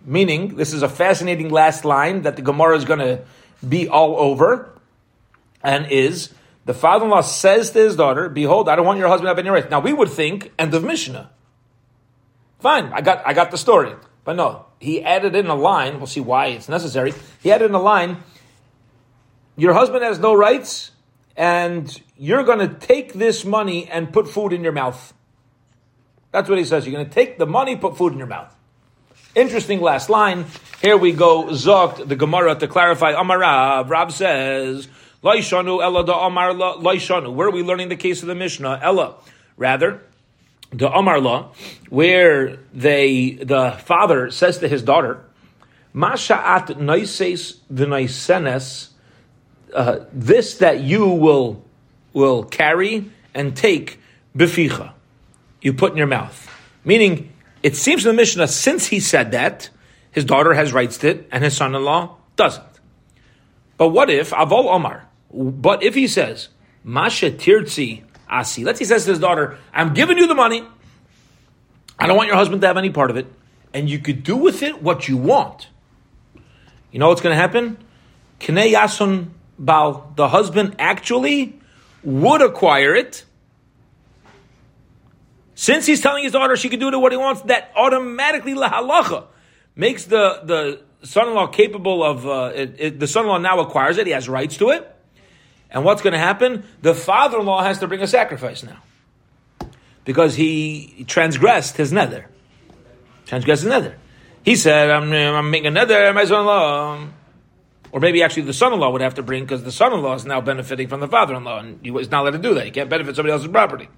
Meaning, 0.04 0.56
this 0.56 0.74
is 0.74 0.82
a 0.82 0.88
fascinating 0.88 1.48
last 1.48 1.84
line 1.84 2.22
that 2.22 2.36
the 2.36 2.42
Gemara 2.42 2.76
is 2.76 2.84
going 2.84 2.98
to 2.98 3.22
be 3.66 3.88
all 3.88 4.16
over, 4.16 4.78
and 5.62 5.86
is 5.90 6.34
the 6.66 6.74
father-in-law 6.74 7.22
says 7.22 7.70
to 7.70 7.78
his 7.78 7.96
daughter, 7.96 8.28
"Behold, 8.28 8.68
I 8.68 8.76
don't 8.76 8.84
want 8.84 8.98
your 8.98 9.08
husband 9.08 9.26
to 9.26 9.30
have 9.30 9.38
any 9.38 9.48
rights." 9.48 9.70
Now 9.70 9.80
we 9.80 9.92
would 9.92 10.10
think 10.10 10.52
end 10.58 10.74
of 10.74 10.84
Mishnah. 10.84 11.30
Fine, 12.60 12.92
I 12.92 13.00
got 13.00 13.26
I 13.26 13.32
got 13.32 13.50
the 13.50 13.56
story, 13.56 13.94
but 14.24 14.36
no, 14.36 14.66
he 14.78 15.02
added 15.02 15.34
in 15.34 15.46
a 15.46 15.54
line. 15.54 15.96
We'll 15.98 16.06
see 16.06 16.20
why 16.20 16.48
it's 16.48 16.68
necessary. 16.68 17.14
He 17.42 17.50
added 17.50 17.66
in 17.66 17.74
a 17.74 17.82
line. 17.82 18.22
Your 19.56 19.72
husband 19.72 20.04
has 20.04 20.18
no 20.18 20.34
rights, 20.34 20.90
and 21.36 22.02
you're 22.16 22.42
going 22.42 22.58
to 22.58 22.68
take 22.68 23.14
this 23.14 23.44
money 23.44 23.88
and 23.88 24.12
put 24.12 24.28
food 24.28 24.52
in 24.52 24.62
your 24.62 24.72
mouth. 24.72 25.14
That's 26.30 26.48
what 26.48 26.58
he 26.58 26.64
says. 26.64 26.86
You're 26.86 26.94
going 26.94 27.06
to 27.08 27.14
take 27.14 27.38
the 27.38 27.46
money, 27.46 27.76
put 27.76 27.96
food 27.96 28.12
in 28.12 28.18
your 28.18 28.26
mouth. 28.26 28.53
Interesting 29.34 29.80
last 29.80 30.08
line. 30.08 30.46
Here 30.80 30.96
we 30.96 31.10
go, 31.10 31.46
Zokt, 31.46 32.06
the 32.06 32.14
Gemara, 32.14 32.54
to 32.54 32.68
clarify. 32.68 33.14
Amarav, 33.14 33.88
Rab 33.88 34.12
says, 34.12 34.86
Laishanu 35.24 35.80
Laishanu. 36.80 37.34
Where 37.34 37.48
are 37.48 37.50
we 37.50 37.64
learning 37.64 37.88
the 37.88 37.96
case 37.96 38.22
of 38.22 38.28
the 38.28 38.36
Mishnah? 38.36 38.78
Ella. 38.80 39.16
Rather, 39.56 40.02
the 40.70 40.88
Amar 40.88 41.50
where 41.88 42.58
they, 42.72 43.32
the 43.32 43.72
father 43.84 44.30
says 44.30 44.58
to 44.58 44.68
his 44.68 44.82
daughter, 44.82 45.24
Masha'at 45.94 46.78
uh, 49.74 49.98
this 50.12 50.58
that 50.58 50.80
you 50.80 51.08
will, 51.08 51.64
will 52.12 52.44
carry 52.44 53.10
and 53.34 53.56
take 53.56 53.98
beficha. 54.36 54.92
You 55.60 55.72
put 55.72 55.90
in 55.90 55.98
your 55.98 56.06
mouth. 56.06 56.48
Meaning, 56.84 57.33
it 57.64 57.74
seems 57.74 58.04
in 58.04 58.10
the 58.10 58.16
Mishnah, 58.16 58.46
since 58.46 58.86
he 58.86 59.00
said 59.00 59.32
that, 59.32 59.70
his 60.12 60.26
daughter 60.26 60.52
has 60.52 60.74
rights 60.74 60.98
to 60.98 61.08
it, 61.08 61.28
and 61.32 61.42
his 61.42 61.56
son-in-law 61.56 62.14
doesn't. 62.36 62.80
But 63.78 63.88
what 63.88 64.10
if 64.10 64.30
Avol 64.32 64.66
Omar? 64.66 65.08
But 65.32 65.82
if 65.82 65.94
he 65.94 66.06
says 66.06 66.50
Masha 66.84 67.30
Tirtzi 67.30 68.04
Asi, 68.28 68.64
let's 68.64 68.78
say 68.78 68.84
he 68.84 68.88
says 68.88 69.04
to 69.06 69.12
his 69.12 69.18
daughter, 69.18 69.58
"I'm 69.72 69.94
giving 69.94 70.18
you 70.18 70.26
the 70.26 70.34
money. 70.34 70.62
I 71.98 72.06
don't 72.06 72.18
want 72.18 72.28
your 72.28 72.36
husband 72.36 72.60
to 72.60 72.66
have 72.66 72.76
any 72.76 72.90
part 72.90 73.10
of 73.10 73.16
it, 73.16 73.26
and 73.72 73.88
you 73.88 73.98
could 73.98 74.22
do 74.22 74.36
with 74.36 74.62
it 74.62 74.82
what 74.82 75.08
you 75.08 75.16
want." 75.16 75.68
You 76.92 76.98
know 76.98 77.08
what's 77.08 77.22
going 77.22 77.34
to 77.34 77.40
happen? 77.40 77.78
Kne 78.40 78.72
Yasun 78.72 79.30
Bal, 79.58 80.12
the 80.16 80.28
husband 80.28 80.76
actually 80.78 81.58
would 82.02 82.42
acquire 82.42 82.94
it 82.94 83.24
since 85.64 85.86
he's 85.86 86.02
telling 86.02 86.24
his 86.24 86.32
daughter 86.32 86.56
she 86.56 86.68
can 86.68 86.78
do 86.78 86.98
what 86.98 87.10
he 87.10 87.16
wants, 87.16 87.40
that 87.42 87.72
automatically 87.74 88.52
lahalacha 88.52 89.24
makes 89.74 90.04
the, 90.04 90.40
the 90.44 90.82
son-in-law 91.06 91.46
capable 91.46 92.04
of, 92.04 92.26
uh, 92.26 92.52
it, 92.54 92.74
it, 92.78 93.00
the 93.00 93.06
son-in-law 93.06 93.38
now 93.38 93.58
acquires 93.60 93.96
it, 93.96 94.06
he 94.06 94.12
has 94.12 94.28
rights 94.28 94.58
to 94.58 94.68
it. 94.68 94.94
And 95.70 95.82
what's 95.82 96.02
going 96.02 96.12
to 96.12 96.18
happen? 96.18 96.64
The 96.82 96.94
father-in-law 96.94 97.62
has 97.62 97.78
to 97.78 97.88
bring 97.88 98.02
a 98.02 98.06
sacrifice 98.06 98.62
now. 98.62 98.76
Because 100.04 100.34
he 100.34 101.06
transgressed 101.08 101.78
his 101.78 101.94
nether. 101.94 102.28
Transgressed 103.24 103.62
his 103.62 103.70
nether. 103.70 103.96
He 104.44 104.56
said, 104.56 104.90
I'm, 104.90 105.10
I'm 105.12 105.50
making 105.50 105.68
a 105.68 105.70
nether, 105.70 106.12
my 106.12 106.26
son-in-law. 106.26 107.08
Or 107.90 108.00
maybe 108.00 108.22
actually 108.22 108.42
the 108.42 108.52
son-in-law 108.52 108.90
would 108.90 109.00
have 109.00 109.14
to 109.14 109.22
bring, 109.22 109.44
because 109.44 109.64
the 109.64 109.72
son-in-law 109.72 110.16
is 110.16 110.26
now 110.26 110.42
benefiting 110.42 110.88
from 110.88 111.00
the 111.00 111.08
father-in-law, 111.08 111.60
and 111.60 111.80
he 111.82 111.90
was 111.90 112.10
not 112.10 112.20
allowed 112.20 112.32
to 112.32 112.38
do 112.38 112.52
that. 112.52 112.66
He 112.66 112.70
can't 112.70 112.90
benefit 112.90 113.16
somebody 113.16 113.32
else's 113.32 113.48
property. 113.48 113.88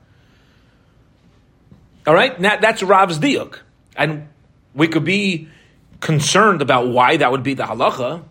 All 2.07 2.15
right, 2.15 2.39
now, 2.41 2.57
that's 2.57 2.83
Rav's 2.83 3.19
diuk, 3.19 3.59
and 3.97 4.29
we 4.75 4.87
could 4.87 5.05
be 5.05 5.49
concerned 6.01 6.63
about 6.63 6.89
why 6.89 7.17
that 7.17 7.33
would 7.33 7.43
be 7.43 7.55
the 7.55 7.65
halacha, 7.65 8.23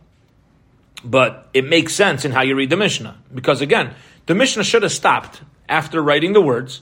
but 1.03 1.49
it 1.53 1.65
makes 1.65 1.93
sense 1.93 2.23
in 2.25 2.31
how 2.31 2.41
you 2.41 2.55
read 2.55 2.69
the 2.69 2.77
Mishnah 2.77 3.17
because 3.33 3.61
again, 3.61 3.93
the 4.25 4.35
Mishnah 4.35 4.63
should 4.63 4.83
have 4.83 4.91
stopped 4.91 5.41
after 5.67 6.01
writing 6.01 6.33
the 6.33 6.41
words. 6.41 6.81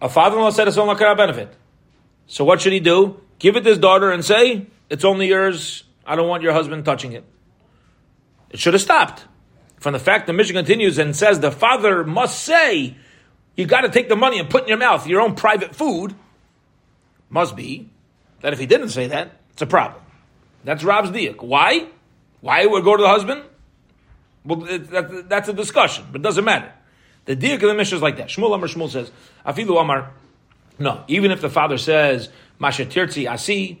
A 0.00 0.08
father-in-law 0.08 0.50
said 0.50 0.66
it's 0.68 0.76
only 0.76 0.94
a 0.94 1.14
benefit. 1.14 1.54
So 2.26 2.44
what 2.44 2.60
should 2.60 2.72
he 2.72 2.80
do? 2.80 3.20
Give 3.38 3.56
it 3.56 3.62
to 3.62 3.70
his 3.70 3.78
daughter 3.78 4.10
and 4.10 4.24
say, 4.24 4.66
"It's 4.88 5.04
only 5.04 5.28
yours. 5.28 5.84
I 6.06 6.16
don't 6.16 6.28
want 6.28 6.42
your 6.42 6.52
husband 6.52 6.84
touching 6.84 7.12
it." 7.12 7.24
It 8.50 8.58
should 8.58 8.74
have 8.74 8.82
stopped. 8.82 9.24
From 9.78 9.92
the 9.92 9.98
fact 9.98 10.26
the 10.26 10.32
Mishnah 10.32 10.54
continues 10.54 10.98
and 10.98 11.14
says 11.14 11.40
the 11.40 11.50
father 11.50 12.04
must 12.04 12.42
say 12.42 12.96
you 13.56 13.66
got 13.66 13.82
to 13.82 13.88
take 13.88 14.08
the 14.08 14.16
money 14.16 14.38
and 14.38 14.50
put 14.50 14.64
in 14.64 14.68
your 14.68 14.78
mouth 14.78 15.06
your 15.06 15.20
own 15.20 15.34
private 15.34 15.74
food. 15.74 16.14
Must 17.30 17.56
be 17.56 17.88
that 18.40 18.52
if 18.52 18.58
he 18.58 18.66
didn't 18.66 18.90
say 18.90 19.08
that, 19.08 19.32
it's 19.52 19.62
a 19.62 19.66
problem. 19.66 20.02
That's 20.64 20.82
Rab's 20.84 21.10
diak. 21.10 21.42
Why? 21.42 21.86
Why 22.40 22.66
would 22.66 22.84
go 22.84 22.96
to 22.96 23.02
the 23.02 23.08
husband? 23.08 23.42
Well, 24.44 24.60
that, 24.60 25.28
that's 25.28 25.48
a 25.48 25.52
discussion, 25.52 26.04
but 26.12 26.20
it 26.20 26.24
doesn't 26.24 26.44
matter. 26.44 26.70
The 27.24 27.36
diak 27.36 27.54
of 27.54 27.60
the 27.60 27.74
Mishnah 27.74 27.96
is 27.96 28.02
like 28.02 28.18
that. 28.18 28.28
Shmuel 28.28 28.54
Amar 28.54 28.68
Shmuel 28.68 28.90
says, 28.90 29.10
Afilu 29.46 29.80
Amar, 29.80 30.10
no, 30.78 31.04
even 31.08 31.30
if 31.30 31.40
the 31.40 31.48
father 31.48 31.78
says, 31.78 32.28
Masha 32.58 32.84
Tirtzi 32.84 33.30
Asi, 33.30 33.80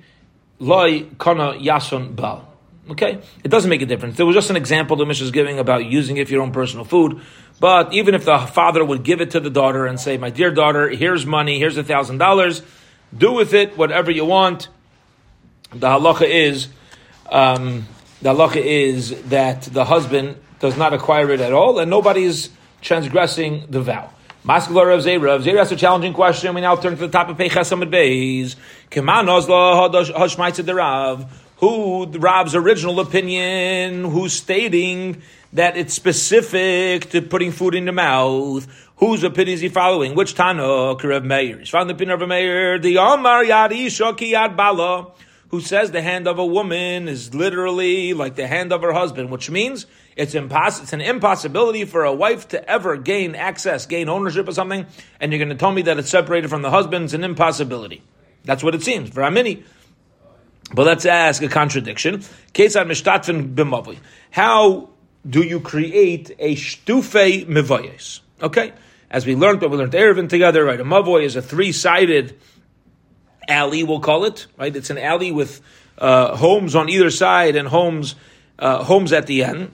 Loi 0.58 1.06
Kana 1.18 1.52
Yason 1.54 2.16
Bal. 2.16 2.53
Okay? 2.90 3.20
It 3.42 3.48
doesn't 3.48 3.70
make 3.70 3.82
a 3.82 3.86
difference. 3.86 4.16
There 4.16 4.26
was 4.26 4.34
just 4.34 4.50
an 4.50 4.56
example 4.56 4.96
the 4.96 5.06
Mishnah 5.06 5.24
is 5.24 5.30
giving 5.30 5.58
about 5.58 5.86
using 5.86 6.16
it 6.18 6.28
for 6.28 6.34
your 6.34 6.42
own 6.42 6.52
personal 6.52 6.84
food. 6.84 7.20
But 7.60 7.92
even 7.94 8.14
if 8.14 8.24
the 8.24 8.38
father 8.38 8.84
would 8.84 9.04
give 9.04 9.20
it 9.20 9.30
to 9.30 9.40
the 9.40 9.50
daughter 9.50 9.86
and 9.86 9.98
say, 9.98 10.18
My 10.18 10.30
dear 10.30 10.50
daughter, 10.50 10.88
here's 10.88 11.24
money, 11.24 11.58
here's 11.58 11.76
a 11.76 11.84
thousand 11.84 12.18
dollars, 12.18 12.62
do 13.16 13.32
with 13.32 13.54
it 13.54 13.78
whatever 13.78 14.10
you 14.10 14.24
want. 14.24 14.68
The 15.70 15.88
halacha 15.88 16.28
is 16.28 16.68
um, 17.30 17.86
the 18.22 18.34
halacha 18.34 18.56
is 18.56 19.22
that 19.24 19.62
the 19.62 19.84
husband 19.84 20.36
does 20.60 20.76
not 20.76 20.92
acquire 20.94 21.30
it 21.30 21.40
at 21.40 21.52
all, 21.52 21.78
and 21.78 21.90
nobody 21.90 22.24
is 22.24 22.50
transgressing 22.80 23.66
the 23.70 23.80
vow. 23.80 24.10
Maskala 24.44 24.86
Rav 24.86 25.00
Zera. 25.00 25.22
Rav 25.22 25.42
Zera 25.42 25.58
has 25.58 25.72
a 25.72 25.76
challenging 25.76 26.12
question. 26.12 26.54
We 26.54 26.60
now 26.60 26.76
turn 26.76 26.94
to 26.96 27.00
the 27.00 27.08
top 27.08 27.30
of 27.30 27.38
Peichas 27.38 27.72
Amid 27.72 27.90
Beis. 27.90 28.56
Keman 28.90 29.26
Ozla 29.26 29.90
Hashmaitza 29.90 30.64
Derav 30.64 31.26
who 31.64 32.06
Rav's 32.06 32.54
original 32.54 33.00
opinion, 33.00 34.04
who's 34.04 34.34
stating 34.34 35.22
that 35.54 35.78
it's 35.78 35.94
specific 35.94 37.08
to 37.08 37.22
putting 37.22 37.52
food 37.52 37.74
in 37.74 37.86
the 37.86 37.92
mouth. 37.92 38.66
Whose 38.96 39.24
opinion 39.24 39.54
is 39.54 39.60
he 39.62 39.70
following? 39.70 40.14
Which 40.14 40.34
Tana? 40.34 40.62
Karev 40.62 41.24
Meir. 41.24 41.60
He's 41.60 41.70
following 41.70 41.88
the 41.88 41.94
opinion 41.94 42.20
of 42.20 42.28
Meir. 42.28 42.78
The 42.78 42.98
Omar 42.98 43.44
Yad 43.44 44.56
Bala, 44.56 45.12
who 45.48 45.62
says 45.62 45.90
the 45.90 46.02
hand 46.02 46.28
of 46.28 46.38
a 46.38 46.44
woman 46.44 47.08
is 47.08 47.34
literally 47.34 48.12
like 48.12 48.34
the 48.34 48.46
hand 48.46 48.70
of 48.70 48.82
her 48.82 48.92
husband, 48.92 49.30
which 49.30 49.48
means 49.48 49.86
it's 50.16 50.34
impossible. 50.34 50.82
It's 50.82 50.92
an 50.92 51.00
impossibility 51.00 51.86
for 51.86 52.04
a 52.04 52.12
wife 52.12 52.48
to 52.48 52.70
ever 52.70 52.98
gain 52.98 53.34
access, 53.34 53.86
gain 53.86 54.10
ownership 54.10 54.48
of 54.48 54.54
something, 54.54 54.84
and 55.18 55.32
you're 55.32 55.38
going 55.38 55.48
to 55.48 55.54
tell 55.54 55.72
me 55.72 55.80
that 55.82 55.98
it's 55.98 56.10
separated 56.10 56.50
from 56.50 56.60
the 56.60 56.70
husband. 56.70 57.06
It's 57.06 57.14
an 57.14 57.24
impossibility. 57.24 58.02
That's 58.44 58.62
what 58.62 58.74
it 58.74 58.82
seems. 58.82 59.08
For 59.08 59.22
Amini, 59.22 59.64
But 60.72 60.86
let's 60.86 61.04
ask 61.06 61.42
a 61.42 61.48
contradiction. 61.48 62.22
How 64.30 64.90
do 65.28 65.42
you 65.42 65.60
create 65.60 66.30
a 66.38 66.56
shtufe 66.56 67.46
mivayes? 67.46 68.20
Okay, 68.42 68.72
as 69.10 69.26
we 69.26 69.36
learned, 69.36 69.60
but 69.60 69.70
we 69.70 69.76
learned 69.76 69.92
Eruvin 69.92 70.28
together, 70.28 70.64
right? 70.64 70.80
A 70.80 70.84
mavoy 70.84 71.24
is 71.24 71.36
a 71.36 71.42
three-sided 71.42 72.36
alley, 73.48 73.84
we'll 73.84 74.00
call 74.00 74.24
it, 74.24 74.46
right? 74.56 74.74
It's 74.74 74.90
an 74.90 74.98
alley 74.98 75.30
with 75.30 75.60
uh, 75.98 76.36
homes 76.36 76.74
on 76.74 76.88
either 76.88 77.10
side 77.10 77.56
and 77.56 77.68
homes 77.68 78.14
uh, 78.58 78.84
homes 78.84 79.12
at 79.12 79.26
the 79.26 79.44
end. 79.44 79.70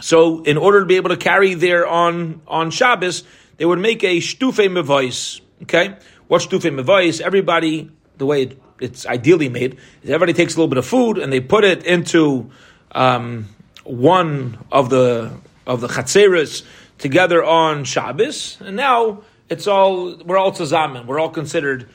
So, 0.00 0.42
in 0.42 0.56
order 0.56 0.80
to 0.80 0.86
be 0.86 0.96
able 0.96 1.10
to 1.10 1.16
carry 1.16 1.54
there 1.54 1.86
on 1.86 2.42
on 2.46 2.70
Shabbos, 2.70 3.24
they 3.56 3.64
would 3.64 3.78
make 3.78 4.02
a 4.04 4.18
shtufe 4.18 4.68
mivayis. 4.68 5.40
Okay, 5.62 5.96
what 6.28 6.42
shtufe 6.42 6.70
mivayis? 6.70 7.20
Everybody, 7.20 7.90
the 8.18 8.26
way 8.26 8.42
it, 8.42 8.62
it's 8.82 9.06
ideally 9.06 9.48
made, 9.48 9.78
is 10.02 10.10
everybody 10.10 10.32
takes 10.32 10.54
a 10.54 10.56
little 10.56 10.68
bit 10.68 10.78
of 10.78 10.86
food 10.86 11.18
and 11.18 11.32
they 11.32 11.40
put 11.40 11.64
it 11.64 11.84
into 11.84 12.50
um, 12.92 13.48
one 13.84 14.58
of 14.70 14.90
the 14.90 15.32
of 15.66 15.80
the 15.80 15.88
chatzeres 15.88 16.64
together 16.98 17.44
on 17.44 17.84
Shabbos, 17.84 18.58
and 18.60 18.76
now 18.76 19.22
it's 19.48 19.66
all 19.66 20.16
we're 20.16 20.38
all 20.38 20.52
tzazamen. 20.52 21.06
We're 21.06 21.20
all 21.20 21.30
considered 21.30 21.88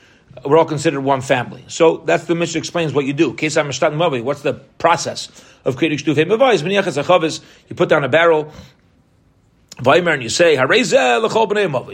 we're 0.44 0.58
all 0.58 0.64
considered 0.64 1.00
one 1.00 1.20
family. 1.20 1.64
So 1.68 1.98
that's 1.98 2.24
the 2.24 2.34
Mishnah 2.34 2.58
explains 2.58 2.92
what 2.92 3.04
you 3.04 3.12
do. 3.12 3.30
What's 3.30 4.42
the 4.42 4.54
process 4.78 5.28
of 5.64 5.76
creating 5.76 5.98
shtufei 5.98 6.26
mavais? 6.26 7.40
You 7.68 7.76
put 7.76 7.88
down 7.88 8.04
a 8.04 8.08
barrel. 8.08 8.52
Vaimer 9.78 10.12
and 10.12 10.22
you 10.22 10.28
say, 10.28 10.56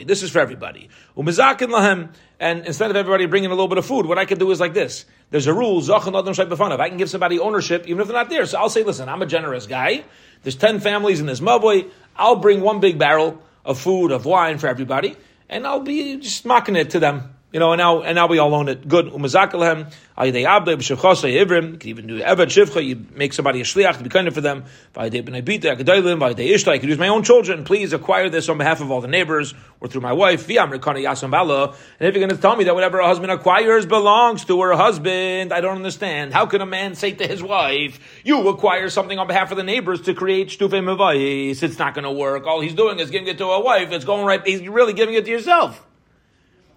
This 0.05 0.23
is 0.23 0.31
for 0.31 0.39
everybody. 0.39 0.89
Umizakin 1.17 1.69
lahem, 1.69 2.09
and 2.41 2.67
instead 2.67 2.91
of 2.91 2.97
everybody 2.97 3.27
bringing 3.27 3.51
a 3.51 3.55
little 3.55 3.69
bit 3.69 3.77
of 3.77 3.85
food, 3.85 4.07
what 4.07 4.19
I 4.19 4.25
can 4.25 4.39
do 4.39 4.51
is 4.51 4.59
like 4.59 4.73
this. 4.73 5.05
There's 5.31 5.47
a 5.47 5.53
rule, 5.53 5.83
I 5.93 6.89
can 6.89 6.97
give 6.97 7.11
somebody 7.11 7.39
ownership 7.39 7.87
even 7.87 8.01
if 8.01 8.09
they're 8.09 8.17
not 8.17 8.31
there. 8.31 8.47
So 8.47 8.59
I'll 8.59 8.71
say, 8.71 8.85
listen, 8.85 9.09
I'm 9.09 9.21
a 9.21 9.27
generous 9.27 9.67
guy. 9.67 10.05
There's 10.43 10.57
10 10.57 10.81
families 10.81 11.21
in 11.21 11.27
this 11.27 11.41
mavoi. 11.41 11.91
I'll 12.17 12.37
bring 12.37 12.63
one 12.63 12.81
big 12.81 12.99
barrel 12.99 13.43
of 13.65 13.79
food, 13.79 14.13
of 14.13 14.25
wine 14.25 14.59
for 14.59 14.69
everybody, 14.69 15.17
and 15.49 15.67
I'll 15.67 15.81
be 15.81 16.17
just 16.17 16.45
mocking 16.47 16.77
it 16.77 16.91
to 16.91 17.01
them. 17.01 17.34
You 17.55 17.61
know, 17.61 17.71
and 17.71 17.79
now 17.79 18.03
and 18.03 18.17
now 18.17 18.27
we 18.27 18.39
all 18.39 18.53
own 18.53 18.69
it. 18.69 18.89
Good. 18.89 19.07
Umazakalhem, 19.07 19.93
ayidei 20.19 20.45
abde 20.45 20.77
b'shevchasa 20.77 21.33
ivrim. 21.33 21.75
You 21.75 21.79
can 21.79 21.89
even 21.89 22.07
do 22.09 22.19
evet 22.19 22.49
shivcha. 22.49 22.85
You 22.85 23.07
make 23.15 23.33
somebody 23.33 23.61
a 23.61 23.63
shliach 23.63 23.97
to 23.99 24.03
be 24.03 24.11
kind 24.11 24.27
of 24.27 24.35
for 24.35 24.41
them. 24.41 24.65
Vayidei 24.93 25.23
b'nei 25.23 25.41
bita 25.41 25.77
akadolim. 25.77 26.19
Vayidei 26.19 26.53
ishta. 26.53 26.73
I 26.73 26.79
could 26.79 26.89
use 26.89 26.99
my 26.99 27.07
own 27.07 27.23
children. 27.23 27.63
Please 27.63 27.93
acquire 27.93 28.29
this 28.29 28.49
on 28.49 28.59
behalf 28.59 28.81
of 28.81 28.91
all 28.91 29.01
the 29.01 29.07
neighbors 29.07 29.55
or 29.79 29.87
through 29.87 30.01
my 30.01 30.13
wife. 30.13 30.49
V'yam 30.49 30.77
rekana 30.77 31.05
yasam. 31.05 31.33
And 31.33 32.09
if 32.09 32.13
you're 32.17 32.27
going 32.27 32.35
to 32.35 32.43
tell 32.43 32.57
me 32.57 32.65
that 32.65 32.75
whatever 32.75 32.99
a 32.99 33.07
husband 33.07 33.31
acquires 33.31 33.87
belongs 33.87 34.45
to 34.47 34.61
her 34.61 34.73
husband, 34.73 35.53
I 35.53 35.61
don't 35.61 35.77
understand. 35.77 36.33
How 36.33 36.47
can 36.47 36.61
a 36.61 36.67
man 36.67 36.97
say 36.97 37.13
to 37.13 37.25
his 37.29 37.41
wife, 37.41 38.01
"You 38.25 38.49
acquire 38.49 38.89
something 38.89 39.17
on 39.17 39.29
behalf 39.29 39.53
of 39.53 39.59
the 39.59 39.63
neighbors 39.63 40.01
to 40.03 40.15
create 40.15 40.49
shtufe 40.49 40.71
mevayis"? 40.71 41.63
It's 41.63 41.79
not 41.79 41.95
going 41.95 42.03
to 42.03 42.11
work. 42.11 42.49
All 42.49 42.61
he's 42.61 42.75
doing 42.75 42.99
is 42.99 43.11
giving 43.11 43.29
it 43.29 43.39
to 43.39 43.47
a 43.47 43.61
wife. 43.61 43.93
It's 43.93 44.05
going 44.05 44.27
right. 44.27 44.45
He's 44.45 44.67
really 44.67 44.93
giving 44.93 45.15
it 45.15 45.25
to 45.27 45.31
yourself. 45.31 45.81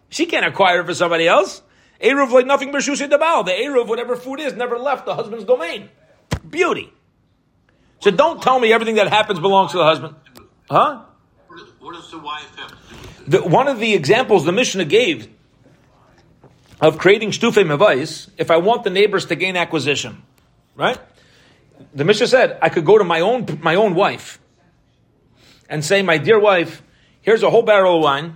She 0.09 0.25
can't 0.25 0.45
acquire 0.45 0.81
it 0.81 0.85
for 0.85 0.93
somebody 0.93 1.27
else. 1.27 1.61
Eruv 2.01 2.31
like 2.31 2.45
nothing 2.45 2.71
but 2.71 2.81
Shusha 2.81 3.09
Dabal. 3.09 3.45
The 3.45 3.51
Eruv, 3.51 3.87
whatever 3.87 4.15
food 4.15 4.39
is, 4.39 4.53
never 4.53 4.77
left 4.77 5.05
the 5.05 5.15
husband's 5.15 5.45
domain. 5.45 5.89
Beauty. 6.47 6.93
So 7.99 8.11
don't 8.11 8.41
tell 8.41 8.59
me 8.59 8.71
everything 8.71 8.95
that 8.95 9.07
happens 9.07 9.39
belongs 9.39 9.71
to 9.71 9.77
the 9.77 9.83
husband. 9.83 10.15
Huh? 10.69 11.03
What 11.79 11.95
does 11.95 12.11
the 12.11 12.19
wife 12.19 12.55
have 12.57 12.77
the, 13.27 13.41
One 13.43 13.67
of 13.67 13.79
the 13.79 13.93
examples 13.93 14.45
the 14.45 14.51
Mishnah 14.51 14.85
gave 14.85 15.29
of 16.79 16.97
creating 16.97 17.31
shtufe 17.31 17.63
mevais, 17.65 18.29
if 18.37 18.51
I 18.51 18.57
want 18.57 18.83
the 18.83 18.89
neighbors 18.89 19.25
to 19.27 19.35
gain 19.35 19.55
acquisition, 19.55 20.21
right? 20.75 20.99
The 21.93 22.03
Mishnah 22.03 22.27
said 22.27 22.59
I 22.61 22.69
could 22.69 22.85
go 22.85 22.97
to 22.97 23.03
my 23.03 23.21
own 23.21 23.45
my 23.61 23.75
own 23.75 23.95
wife 23.95 24.39
and 25.69 25.83
say, 25.83 26.01
"My 26.01 26.17
dear 26.17 26.39
wife, 26.39 26.81
here's 27.21 27.43
a 27.43 27.49
whole 27.49 27.63
barrel 27.63 27.97
of 27.97 28.03
wine 28.03 28.35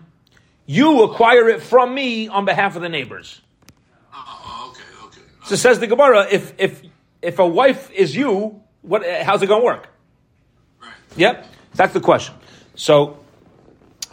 you 0.65 1.03
acquire 1.03 1.49
it 1.49 1.61
from 1.61 1.93
me 1.93 2.27
on 2.27 2.45
behalf 2.45 2.75
of 2.75 2.81
the 2.81 2.89
neighbors. 2.89 3.41
Oh, 4.13 4.71
okay, 4.71 5.07
okay. 5.07 5.21
So 5.45 5.55
says 5.55 5.79
the 5.79 5.87
Gemara, 5.87 6.27
if 6.31 6.53
if 6.57 6.81
if 7.21 7.39
a 7.39 7.47
wife 7.47 7.91
is 7.91 8.15
you, 8.15 8.61
what 8.81 9.05
how's 9.05 9.41
it 9.41 9.47
going 9.47 9.61
to 9.61 9.65
work? 9.65 9.89
Right. 10.81 10.91
Yep, 11.15 11.47
that's 11.75 11.93
the 11.93 11.99
question. 11.99 12.35
So, 12.75 13.19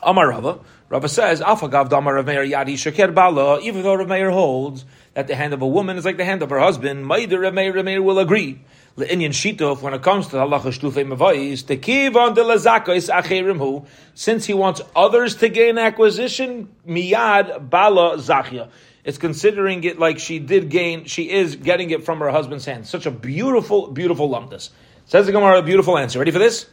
Amar 0.03 0.29
Rava, 0.29 0.61
Rava 0.89 1.09
says, 1.09 1.41
Afagav 1.41 1.89
Damar 1.89 2.15
Rav 2.15 2.27
Meir 2.27 2.45
Yadi 2.45 2.75
Sheker 2.75 3.15
Bala, 3.15 3.61
even 3.61 3.83
though 3.83 3.95
Rav 3.95 4.09
Meir 4.09 4.31
holds 4.31 4.85
that 5.15 5.27
the 5.27 5.35
hand 5.35 5.53
of 5.53 5.63
a 5.63 5.67
woman 5.67 5.97
is 5.97 6.05
like 6.05 6.17
the 6.17 6.25
hand 6.25 6.43
of 6.43 6.51
her 6.51 6.59
husband, 6.59 7.07
Maider 7.07 7.41
Rav 7.41 7.55
Meir, 7.55 7.75
Rav 7.75 7.85
Meir 7.85 8.03
will 8.03 8.19
agree. 8.19 8.61
Le'inyan 8.99 9.31
shitov, 9.31 9.81
when 9.81 9.95
it 9.95 10.03
comes 10.03 10.27
to 10.27 10.37
halacha 10.37 10.77
shtufei 10.77 11.07
mavais, 11.07 11.65
the 11.65 11.77
kivon 11.77 12.35
de 12.35 12.43
lazakos 12.43 13.09
acherimhu, 13.09 13.87
since 14.15 14.45
he 14.45 14.53
wants 14.53 14.81
others 14.97 15.37
to 15.37 15.49
gain 15.49 15.79
acquisition, 15.79 16.69
miyad 16.85 17.71
bala 17.71 18.17
zachia. 18.17 18.69
It's 19.05 19.17
considering 19.17 19.85
it 19.85 20.01
like 20.01 20.19
she 20.19 20.41
did 20.41 20.69
gain, 20.69 21.05
she 21.05 21.31
is 21.31 21.55
getting 21.55 21.91
it 21.91 22.05
from 22.05 22.19
her 22.19 22.31
husband's 22.31 22.65
hand. 22.65 22.89
Such 22.89 23.07
a 23.07 23.13
beautiful, 23.13 23.87
beautiful 23.87 24.29
lumdus. 24.29 24.71
Says 25.07 25.27
the 25.27 25.33
Gemara, 25.33 25.61
a 25.61 25.63
beautiful 25.63 25.97
answer. 25.97 26.19
Ready 26.19 26.33
for 26.33 26.41
this? 26.41 26.67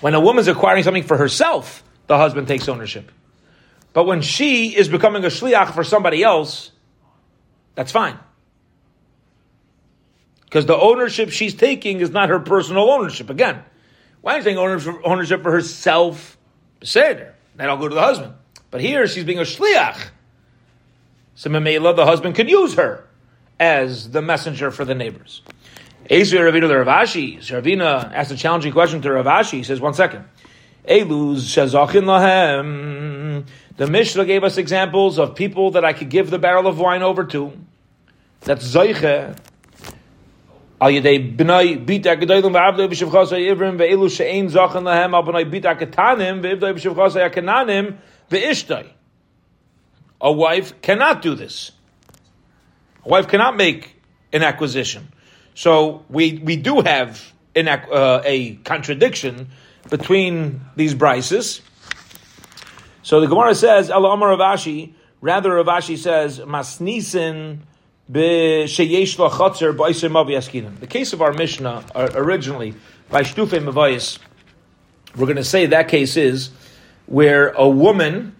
When 0.00 0.14
a 0.14 0.20
woman's 0.20 0.48
acquiring 0.48 0.82
something 0.82 1.04
for 1.04 1.16
herself, 1.16 1.84
the 2.08 2.16
husband 2.16 2.48
takes 2.48 2.68
ownership. 2.68 3.12
But 3.92 4.04
when 4.04 4.20
she 4.20 4.76
is 4.76 4.88
becoming 4.88 5.24
a 5.24 5.28
shliach 5.28 5.74
for 5.74 5.84
somebody 5.84 6.24
else, 6.24 6.72
that's 7.76 7.92
fine. 7.92 8.18
Because 10.48 10.64
the 10.64 10.76
ownership 10.76 11.28
she's 11.30 11.54
taking 11.54 12.00
is 12.00 12.10
not 12.10 12.30
her 12.30 12.40
personal 12.40 12.90
ownership. 12.90 13.28
Again, 13.28 13.62
why 14.22 14.38
is 14.38 14.44
she 14.44 14.54
taking 14.54 14.58
ownership 15.04 15.42
for 15.42 15.52
herself? 15.52 16.38
Seder. 16.82 17.34
Then 17.56 17.68
I'll 17.68 17.76
go 17.76 17.88
to 17.88 17.94
the 17.94 18.00
husband. 18.00 18.32
But 18.70 18.80
here 18.80 19.06
she's 19.06 19.24
being 19.24 19.38
a 19.38 19.42
shliach. 19.42 20.08
So 21.34 21.50
Mamela, 21.50 21.94
the 21.94 22.06
husband, 22.06 22.34
could 22.34 22.48
use 22.48 22.74
her 22.74 23.06
as 23.60 24.10
the 24.10 24.22
messenger 24.22 24.70
for 24.70 24.84
the 24.84 24.94
neighbors. 24.94 25.42
Ezer 26.08 26.50
Ravina 26.50 26.68
the 26.68 26.78
Rav 26.78 26.86
Ashi. 26.86 27.38
Ravina 27.38 28.10
asked 28.12 28.30
a 28.30 28.36
challenging 28.36 28.72
question 28.72 29.02
to 29.02 29.12
Rav 29.12 29.26
Ashi. 29.26 29.58
He 29.58 29.62
says, 29.64 29.80
one 29.80 29.94
second. 29.94 30.24
Eluz 30.86 31.42
Shazachin 31.44 32.04
Lahem. 32.04 33.46
The 33.76 33.86
Mishnah 33.86 34.24
gave 34.24 34.44
us 34.44 34.56
examples 34.56 35.18
of 35.18 35.34
people 35.34 35.72
that 35.72 35.84
I 35.84 35.92
could 35.92 36.08
give 36.08 36.30
the 36.30 36.38
barrel 36.38 36.66
of 36.66 36.78
wine 36.78 37.02
over 37.02 37.24
to. 37.24 37.52
That's 38.40 38.66
Zoiche 38.66 39.36
A 40.80 40.92
wife 50.32 50.80
cannot 50.82 51.22
do 51.22 51.34
this. 51.34 51.72
A 53.04 53.08
wife 53.08 53.28
cannot 53.28 53.56
make 53.56 53.96
an 54.32 54.42
acquisition. 54.42 55.08
So 55.54 56.04
we, 56.08 56.38
we 56.38 56.56
do 56.56 56.80
have 56.80 57.32
an, 57.56 57.68
uh, 57.68 58.22
a 58.24 58.54
contradiction 58.56 59.48
between 59.90 60.60
these 60.76 60.94
brises. 60.94 61.60
So 63.02 63.20
the 63.20 63.26
Gemara 63.26 63.54
says, 63.54 63.88
rather 63.88 65.54
Rav 65.54 65.66
Ashi 65.66 65.98
says, 65.98 66.38
Masnisin 66.40 67.60
the 70.80 70.86
case 70.86 71.12
of 71.12 71.20
our 71.20 71.32
Mishnah 71.32 71.84
uh, 71.94 72.08
originally 72.14 72.74
by 73.10 73.22
Shtufe 73.22 73.62
Mavayis, 73.62 74.18
we're 75.14 75.26
going 75.26 75.36
to 75.36 75.44
say 75.44 75.66
that 75.66 75.88
case 75.88 76.16
is 76.16 76.50
where 77.04 77.48
a 77.48 77.68
woman, 77.68 78.34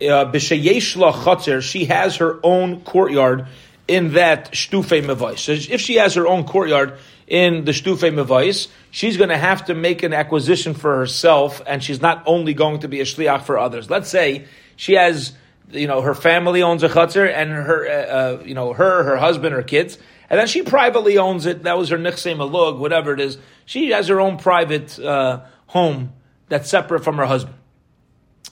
uh, 0.00 0.38
she 0.38 1.84
has 1.84 2.16
her 2.16 2.40
own 2.42 2.80
courtyard 2.82 3.48
in 3.86 4.14
that 4.14 4.52
Shtufe 4.52 5.02
Mavayis. 5.04 5.38
So 5.38 5.52
if 5.52 5.80
she 5.80 5.96
has 5.96 6.14
her 6.14 6.26
own 6.26 6.44
courtyard 6.44 6.98
in 7.26 7.64
the 7.64 7.72
Shtufe 7.72 8.12
Mavayis, 8.12 8.68
she's 8.90 9.16
going 9.16 9.30
to 9.30 9.36
have 9.36 9.66
to 9.66 9.74
make 9.74 10.02
an 10.04 10.12
acquisition 10.12 10.74
for 10.74 10.96
herself, 10.96 11.60
and 11.66 11.82
she's 11.82 12.00
not 12.00 12.22
only 12.26 12.54
going 12.54 12.80
to 12.80 12.88
be 12.88 13.00
a 13.00 13.04
shliach 13.04 13.42
for 13.42 13.58
others. 13.58 13.90
Let's 13.90 14.08
say 14.08 14.46
she 14.76 14.94
has 14.94 15.32
you 15.70 15.86
know, 15.86 16.00
her 16.00 16.14
family 16.14 16.62
owns 16.62 16.82
a 16.82 16.88
chutzner, 16.88 17.32
and 17.32 17.50
her, 17.50 17.86
uh, 17.86 17.92
uh, 17.92 18.42
you 18.44 18.54
know, 18.54 18.72
her, 18.72 19.02
her 19.04 19.16
husband, 19.16 19.54
her 19.54 19.62
kids, 19.62 19.98
and 20.28 20.38
then 20.40 20.46
she 20.46 20.62
privately 20.62 21.18
owns 21.18 21.46
it. 21.46 21.62
That 21.64 21.78
was 21.78 21.90
her 21.90 21.98
nichse 21.98 22.34
malug, 22.36 22.78
whatever 22.78 23.12
it 23.12 23.20
is. 23.20 23.38
She 23.64 23.90
has 23.90 24.08
her 24.08 24.20
own 24.20 24.38
private 24.38 24.98
uh, 24.98 25.42
home 25.66 26.12
that's 26.48 26.68
separate 26.68 27.04
from 27.04 27.16
her 27.16 27.26
husband. 27.26 27.56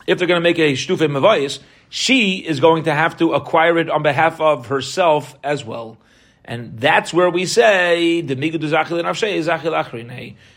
If 0.07 0.19
they're 0.19 0.29
going 0.29 0.41
to 0.41 0.43
make 0.43 0.59
a 0.59 0.73
shtufe 0.73 0.99
mavayis, 0.99 1.61
she 1.89 2.39
is 2.39 2.61
going 2.61 2.85
to 2.85 2.93
have 2.93 3.17
to 3.19 3.33
acquire 3.35 3.79
it 3.79 3.89
on 3.89 4.03
behalf 4.03 4.41
of 4.41 4.67
herself 4.67 5.37
as 5.43 5.65
well. 5.65 5.99
And 6.45 6.79
that's 6.79 7.15
where 7.15 7.31
we 7.31 7.47
say 7.47 8.21
the 8.21 8.35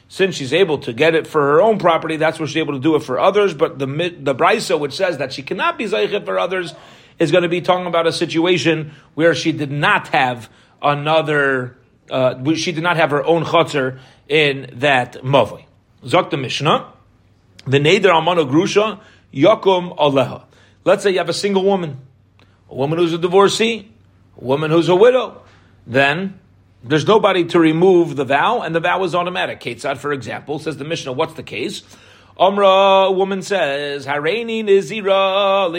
since 0.10 0.36
she's 0.36 0.54
able 0.54 0.78
to 0.80 0.94
get 0.94 1.16
it 1.16 1.28
for 1.28 1.42
her 1.42 1.62
own 1.62 1.80
property, 1.80 2.18
that's 2.18 2.40
where 2.40 2.48
she's 2.48 2.58
able 2.58 2.74
to 2.74 2.80
do 2.80 2.96
it 2.96 3.04
for 3.04 3.20
others. 3.20 3.54
But 3.54 3.80
the 3.80 3.86
the 3.86 4.36
brisa, 4.36 4.80
which 4.80 4.94
says 4.94 5.18
that 5.18 5.34
she 5.34 5.44
cannot 5.44 5.78
be 5.78 5.86
zayichet 5.86 6.26
for 6.26 6.40
others, 6.40 6.74
is 7.20 7.32
going 7.32 7.44
to 7.44 7.50
be 7.50 7.62
talking 7.62 7.88
about 7.88 8.08
a 8.08 8.14
situation 8.14 8.94
where 9.16 9.36
she 9.36 9.52
did 9.52 9.72
not 9.72 10.10
have 10.10 10.50
another. 10.82 11.78
Uh, 12.10 12.54
she 12.54 12.72
did 12.72 12.84
not 12.84 12.96
have 12.96 13.12
her 13.12 13.24
own 13.26 13.44
chutzner 13.44 14.00
in 14.30 14.70
that 14.74 15.16
mavoi. 15.24 15.66
Zok 16.04 16.30
the 16.30 16.38
Mishnah, 16.38 16.94
the 17.66 17.80
neder 17.80 18.12
almano 18.12 18.50
grusha 18.50 19.02
yakum 19.34 19.98
aleha. 19.98 20.46
Let's 20.86 21.04
say 21.04 21.12
you 21.12 21.18
have 21.18 21.28
a 21.28 21.34
single 21.34 21.64
woman, 21.64 22.00
a 22.70 22.76
woman 22.76 22.98
who's 22.98 23.12
a 23.12 23.18
divorcee, 23.18 23.92
a 24.40 24.44
woman 24.44 24.72
who's 24.72 24.88
a 24.88 24.96
widow. 24.96 25.42
Then 25.86 26.40
there's 26.84 27.08
nobody 27.08 27.46
to 27.46 27.60
remove 27.60 28.16
the 28.16 28.26
vow, 28.26 28.62
and 28.62 28.74
the 28.76 28.80
vow 28.80 29.04
is 29.04 29.16
automatic. 29.16 29.60
Ketzad, 29.60 29.98
for 29.98 30.14
example, 30.14 30.60
says 30.60 30.78
the 30.78 30.86
Mishnah. 30.86 31.12
What's 31.12 31.34
the 31.34 31.44
case? 31.44 31.84
Omra, 32.40 33.08
a 33.08 33.12
woman 33.12 33.42
says, 33.42 34.06
Hareini 34.06 34.64
Nizira 34.64 35.72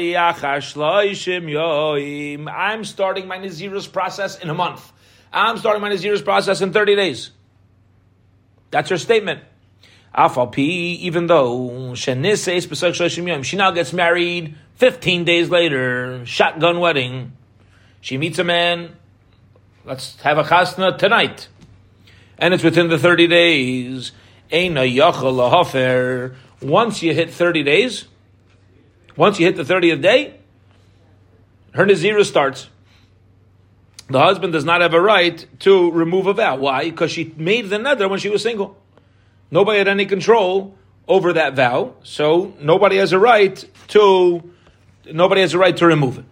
yoim. 1.48 2.52
I'm 2.52 2.84
starting 2.84 3.28
my 3.28 3.38
Nazirus 3.38 3.90
process 3.90 4.40
in 4.40 4.50
a 4.50 4.54
month. 4.54 4.92
I'm 5.32 5.56
starting 5.58 5.80
my 5.80 5.90
Nazirus 5.90 6.24
process 6.24 6.60
in 6.60 6.72
30 6.72 6.96
days. 6.96 7.30
That's 8.70 8.90
her 8.90 8.98
statement. 8.98 9.44
Afalpi, 10.12 10.98
even 10.98 11.28
though 11.28 11.94
she 11.94 12.14
now 12.14 13.70
gets 13.70 13.92
married 13.92 14.56
15 14.74 15.24
days 15.24 15.50
later, 15.50 16.26
shotgun 16.26 16.80
wedding. 16.80 17.32
She 18.00 18.18
meets 18.18 18.40
a 18.40 18.44
man. 18.44 18.96
Let's 19.84 20.20
have 20.22 20.38
a 20.38 20.44
chasna 20.44 20.96
tonight. 20.98 21.48
And 22.38 22.54
it's 22.54 22.62
within 22.62 22.88
the 22.88 22.98
30 22.98 23.26
days. 23.26 24.12
Once 26.60 27.02
you 27.02 27.14
hit 27.14 27.30
30 27.30 27.62
days, 27.62 28.04
once 29.16 29.40
you 29.40 29.46
hit 29.46 29.56
the 29.56 29.62
30th 29.64 30.00
day, 30.00 30.34
her 31.72 31.84
Nazira 31.84 32.24
starts. 32.24 32.68
The 34.08 34.20
husband 34.20 34.52
does 34.52 34.64
not 34.64 34.80
have 34.80 34.94
a 34.94 35.00
right 35.00 35.46
to 35.60 35.90
remove 35.90 36.26
a 36.26 36.32
vow. 36.32 36.56
Why? 36.56 36.84
Because 36.84 37.10
she 37.10 37.34
made 37.36 37.68
the 37.68 37.78
nether 37.78 38.08
when 38.08 38.18
she 38.18 38.30
was 38.30 38.42
single. 38.42 38.76
Nobody 39.50 39.78
had 39.78 39.88
any 39.88 40.06
control 40.06 40.76
over 41.06 41.34
that 41.34 41.54
vow, 41.54 41.94
so 42.02 42.54
nobody 42.60 42.96
has 42.96 43.12
a 43.12 43.18
right 43.18 43.64
to 43.88 44.50
nobody 45.10 45.40
has 45.40 45.54
a 45.54 45.58
right 45.58 45.76
to 45.76 45.86
remove 45.86 46.18
it. 46.18 46.24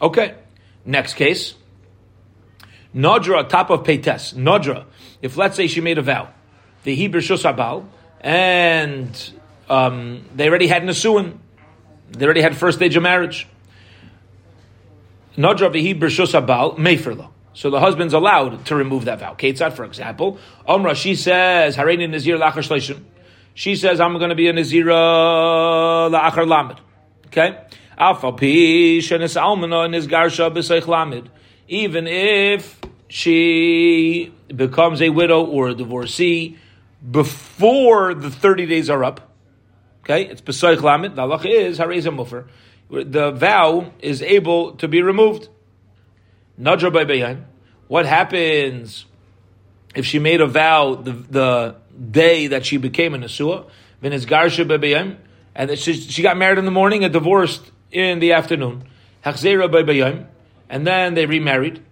Okay. 0.00 0.34
Next 0.84 1.14
case. 1.14 1.54
Nodra, 2.94 3.48
top 3.48 3.70
of 3.70 3.84
Peites. 3.84 4.34
Nodra, 4.34 4.84
if 5.20 5.36
let's 5.36 5.56
say 5.56 5.66
she 5.66 5.80
made 5.80 5.98
a 5.98 6.02
vow, 6.02 6.28
the 6.84 6.94
Hebrew 6.94 7.20
Shusabal, 7.20 7.86
and 8.20 9.32
um, 9.68 10.24
they 10.34 10.48
already 10.48 10.66
had 10.66 10.82
Nasuin, 10.82 11.38
they 12.10 12.24
already 12.24 12.42
had 12.42 12.56
first 12.56 12.78
stage 12.78 12.96
of 12.96 13.02
marriage. 13.02 13.48
Nodra 15.36 15.72
v'hi 15.72 15.98
b'rshus 15.98 16.38
abal 16.38 16.76
meferlo. 16.76 17.30
So 17.54 17.70
the 17.70 17.80
husband's 17.80 18.14
allowed 18.14 18.66
to 18.66 18.76
remove 18.76 19.06
that 19.06 19.20
vow. 19.20 19.34
Ketzad, 19.34 19.72
for 19.72 19.84
example, 19.84 20.38
Omra, 20.68 20.94
she 20.94 21.14
says, 21.14 21.76
Hareini 21.76 22.08
Nazir 22.08 22.38
shleishim. 22.38 23.02
She 23.54 23.76
says, 23.76 24.00
I'm 24.00 24.16
going 24.18 24.30
to 24.30 24.34
be 24.34 24.48
a 24.48 24.52
Nazira 24.52 26.10
la'achar 26.10 26.48
lamed. 26.48 26.80
Okay? 27.26 27.58
Alpha 27.98 28.32
pi 28.32 29.00
shenis 29.00 29.40
almana 29.40 29.88
nizgarsha 29.88 30.54
b'seich 30.54 30.86
lamed. 30.86 31.30
Even 31.68 32.06
if 32.06 32.80
she 33.12 34.32
becomes 34.48 35.02
a 35.02 35.10
widow 35.10 35.44
or 35.44 35.68
a 35.68 35.74
divorcee 35.74 36.56
before 37.10 38.14
the 38.14 38.30
30 38.30 38.64
days 38.64 38.88
are 38.88 39.04
up, 39.04 39.34
okay, 40.02 40.24
it's 40.24 40.40
b'seich 40.40 40.80
lamed, 40.80 41.16
the 41.16 41.20
halacha 41.20 41.44
is 41.44 41.78
hareza 41.78 42.10
mufer. 42.10 42.46
The 42.88 43.30
vow 43.32 43.92
is 44.00 44.22
able 44.22 44.76
to 44.76 44.88
be 44.88 45.02
removed. 45.02 45.50
Nadra 46.58 46.90
by 46.90 47.36
What 47.86 48.06
happens 48.06 49.04
if 49.94 50.06
she 50.06 50.18
made 50.18 50.40
a 50.40 50.46
vow 50.46 50.94
the, 50.94 51.12
the 51.12 51.76
day 52.10 52.46
that 52.46 52.64
she 52.64 52.78
became 52.78 53.14
a 53.14 53.18
Nesua? 53.18 53.66
Garsha 54.02 55.16
and 55.54 55.78
she, 55.78 55.92
she 55.92 56.22
got 56.22 56.38
married 56.38 56.56
in 56.58 56.64
the 56.64 56.70
morning 56.70 57.04
and 57.04 57.12
divorced 57.12 57.70
in 57.90 58.20
the 58.20 58.32
afternoon. 58.32 58.84
And 59.22 60.86
then 60.86 61.14
they 61.14 61.26
remarried. 61.26 61.82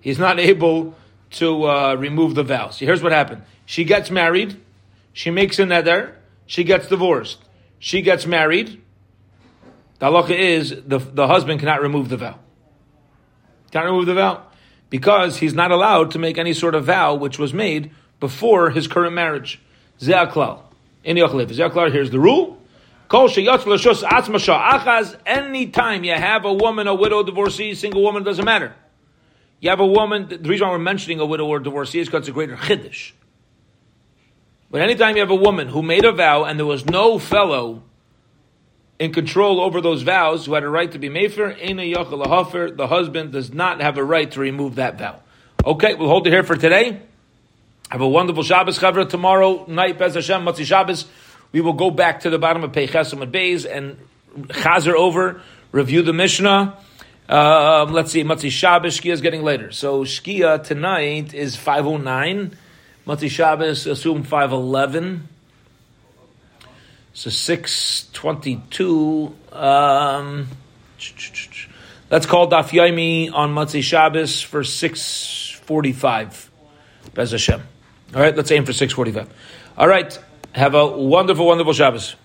He's 0.00 0.18
not 0.18 0.38
able 0.38 0.94
to 1.32 1.64
uh, 1.64 1.94
remove 1.94 2.34
the 2.34 2.44
vow. 2.44 2.70
So 2.70 2.84
here's 2.84 3.02
what 3.02 3.12
happened. 3.12 3.42
She 3.64 3.84
gets 3.84 4.10
married. 4.10 4.60
She 5.12 5.30
makes 5.30 5.58
a 5.58 5.66
nether. 5.66 6.16
She 6.46 6.62
gets 6.62 6.88
divorced. 6.88 7.38
She 7.78 8.02
gets 8.02 8.26
married. 8.26 8.80
The 9.98 10.06
halacha 10.06 10.38
is 10.38 10.70
the, 10.86 10.98
the 10.98 11.26
husband 11.26 11.60
cannot 11.60 11.82
remove 11.82 12.08
the 12.08 12.16
vow. 12.16 12.38
Can't 13.70 13.86
remove 13.86 14.06
the 14.06 14.14
vow 14.14 14.44
because 14.90 15.38
he's 15.38 15.54
not 15.54 15.72
allowed 15.72 16.12
to 16.12 16.18
make 16.18 16.38
any 16.38 16.52
sort 16.52 16.74
of 16.74 16.84
vow 16.84 17.14
which 17.14 17.38
was 17.38 17.52
made 17.52 17.90
before 18.20 18.70
his 18.70 18.86
current 18.86 19.14
marriage. 19.14 19.60
Zeaklal. 20.00 20.62
In 21.02 21.16
Zeaklal, 21.16 21.92
here's 21.92 22.10
the 22.10 22.20
rule. 22.20 22.62
Any 23.10 23.28
time 25.68 26.04
you 26.04 26.12
have 26.12 26.44
a 26.44 26.52
woman, 26.52 26.88
a 26.88 26.94
widow, 26.94 27.22
divorcee, 27.22 27.74
single 27.74 28.02
woman, 28.02 28.24
doesn't 28.24 28.44
matter. 28.44 28.74
You 29.60 29.70
have 29.70 29.80
a 29.80 29.86
woman, 29.86 30.28
the 30.28 30.38
reason 30.38 30.66
why 30.66 30.72
we're 30.72 30.78
mentioning 30.78 31.20
a 31.20 31.26
widow 31.26 31.46
or 31.46 31.58
divorcee 31.58 32.00
is 32.00 32.08
because 32.08 32.20
it's 32.20 32.28
a 32.28 32.32
greater 32.32 32.56
chiddush. 32.56 33.12
But 34.70 34.82
anytime 34.82 35.16
you 35.16 35.22
have 35.22 35.30
a 35.30 35.34
woman 35.34 35.68
who 35.68 35.82
made 35.82 36.04
a 36.04 36.12
vow 36.12 36.44
and 36.44 36.58
there 36.58 36.66
was 36.66 36.84
no 36.84 37.18
fellow 37.18 37.82
in 38.98 39.12
control 39.12 39.60
over 39.60 39.80
those 39.80 40.02
vows 40.02 40.46
who 40.46 40.54
had 40.54 40.64
a 40.64 40.68
right 40.68 40.90
to 40.90 40.98
be 40.98 41.08
mefer, 41.08 42.76
the 42.76 42.86
husband 42.86 43.32
does 43.32 43.52
not 43.52 43.80
have 43.80 43.98
a 43.98 44.04
right 44.04 44.30
to 44.32 44.40
remove 44.40 44.74
that 44.74 44.98
vow. 44.98 45.20
Okay, 45.64 45.94
we'll 45.94 46.08
hold 46.08 46.26
it 46.26 46.30
here 46.30 46.42
for 46.42 46.56
today. 46.56 47.02
Have 47.90 48.00
a 48.00 48.08
wonderful 48.08 48.42
Shabbos, 48.42 48.78
Chavra. 48.78 49.08
Tomorrow 49.08 49.66
night, 49.66 49.98
Bez 49.98 50.14
Hashem, 50.14 50.44
Matzi 50.44 50.64
Shabbos, 50.64 51.06
we 51.56 51.62
will 51.62 51.72
go 51.72 51.90
back 51.90 52.20
to 52.20 52.28
the 52.28 52.38
bottom 52.38 52.64
of 52.64 52.72
Peichesim 52.72 53.22
and 53.22 53.32
Beis 53.32 53.64
and 53.64 53.96
chazer 54.48 54.92
over, 54.92 55.40
review 55.72 56.02
the 56.02 56.12
Mishnah. 56.12 56.76
Um, 57.30 57.94
let's 57.94 58.12
see, 58.12 58.22
Matzi 58.22 58.50
Shabbos, 58.50 59.00
Shkia 59.00 59.14
is 59.14 59.22
getting 59.22 59.42
later. 59.42 59.72
So 59.72 60.04
Shkia 60.04 60.62
tonight 60.62 61.32
is 61.32 61.56
509. 61.56 62.54
Matzi 63.06 63.30
Shabbos, 63.30 63.86
assume 63.86 64.22
511. 64.22 65.26
So 67.14 67.30
622. 67.30 69.34
Um, 69.50 70.48
let's 72.10 72.26
call 72.26 72.50
Daf 72.50 72.68
Yomi 72.68 73.32
on 73.32 73.54
Matzei 73.54 73.82
Shabbos 73.82 74.42
for 74.42 74.62
645. 74.62 76.50
Bez 77.14 77.30
Hashem. 77.30 77.62
All 78.14 78.20
right, 78.20 78.36
let's 78.36 78.50
aim 78.50 78.66
for 78.66 78.74
645. 78.74 79.32
All 79.78 79.88
right, 79.88 80.18
have 80.56 80.74
a 80.74 80.86
wonderful, 80.86 81.46
wonderful 81.46 81.74
Shabbos. 81.74 82.16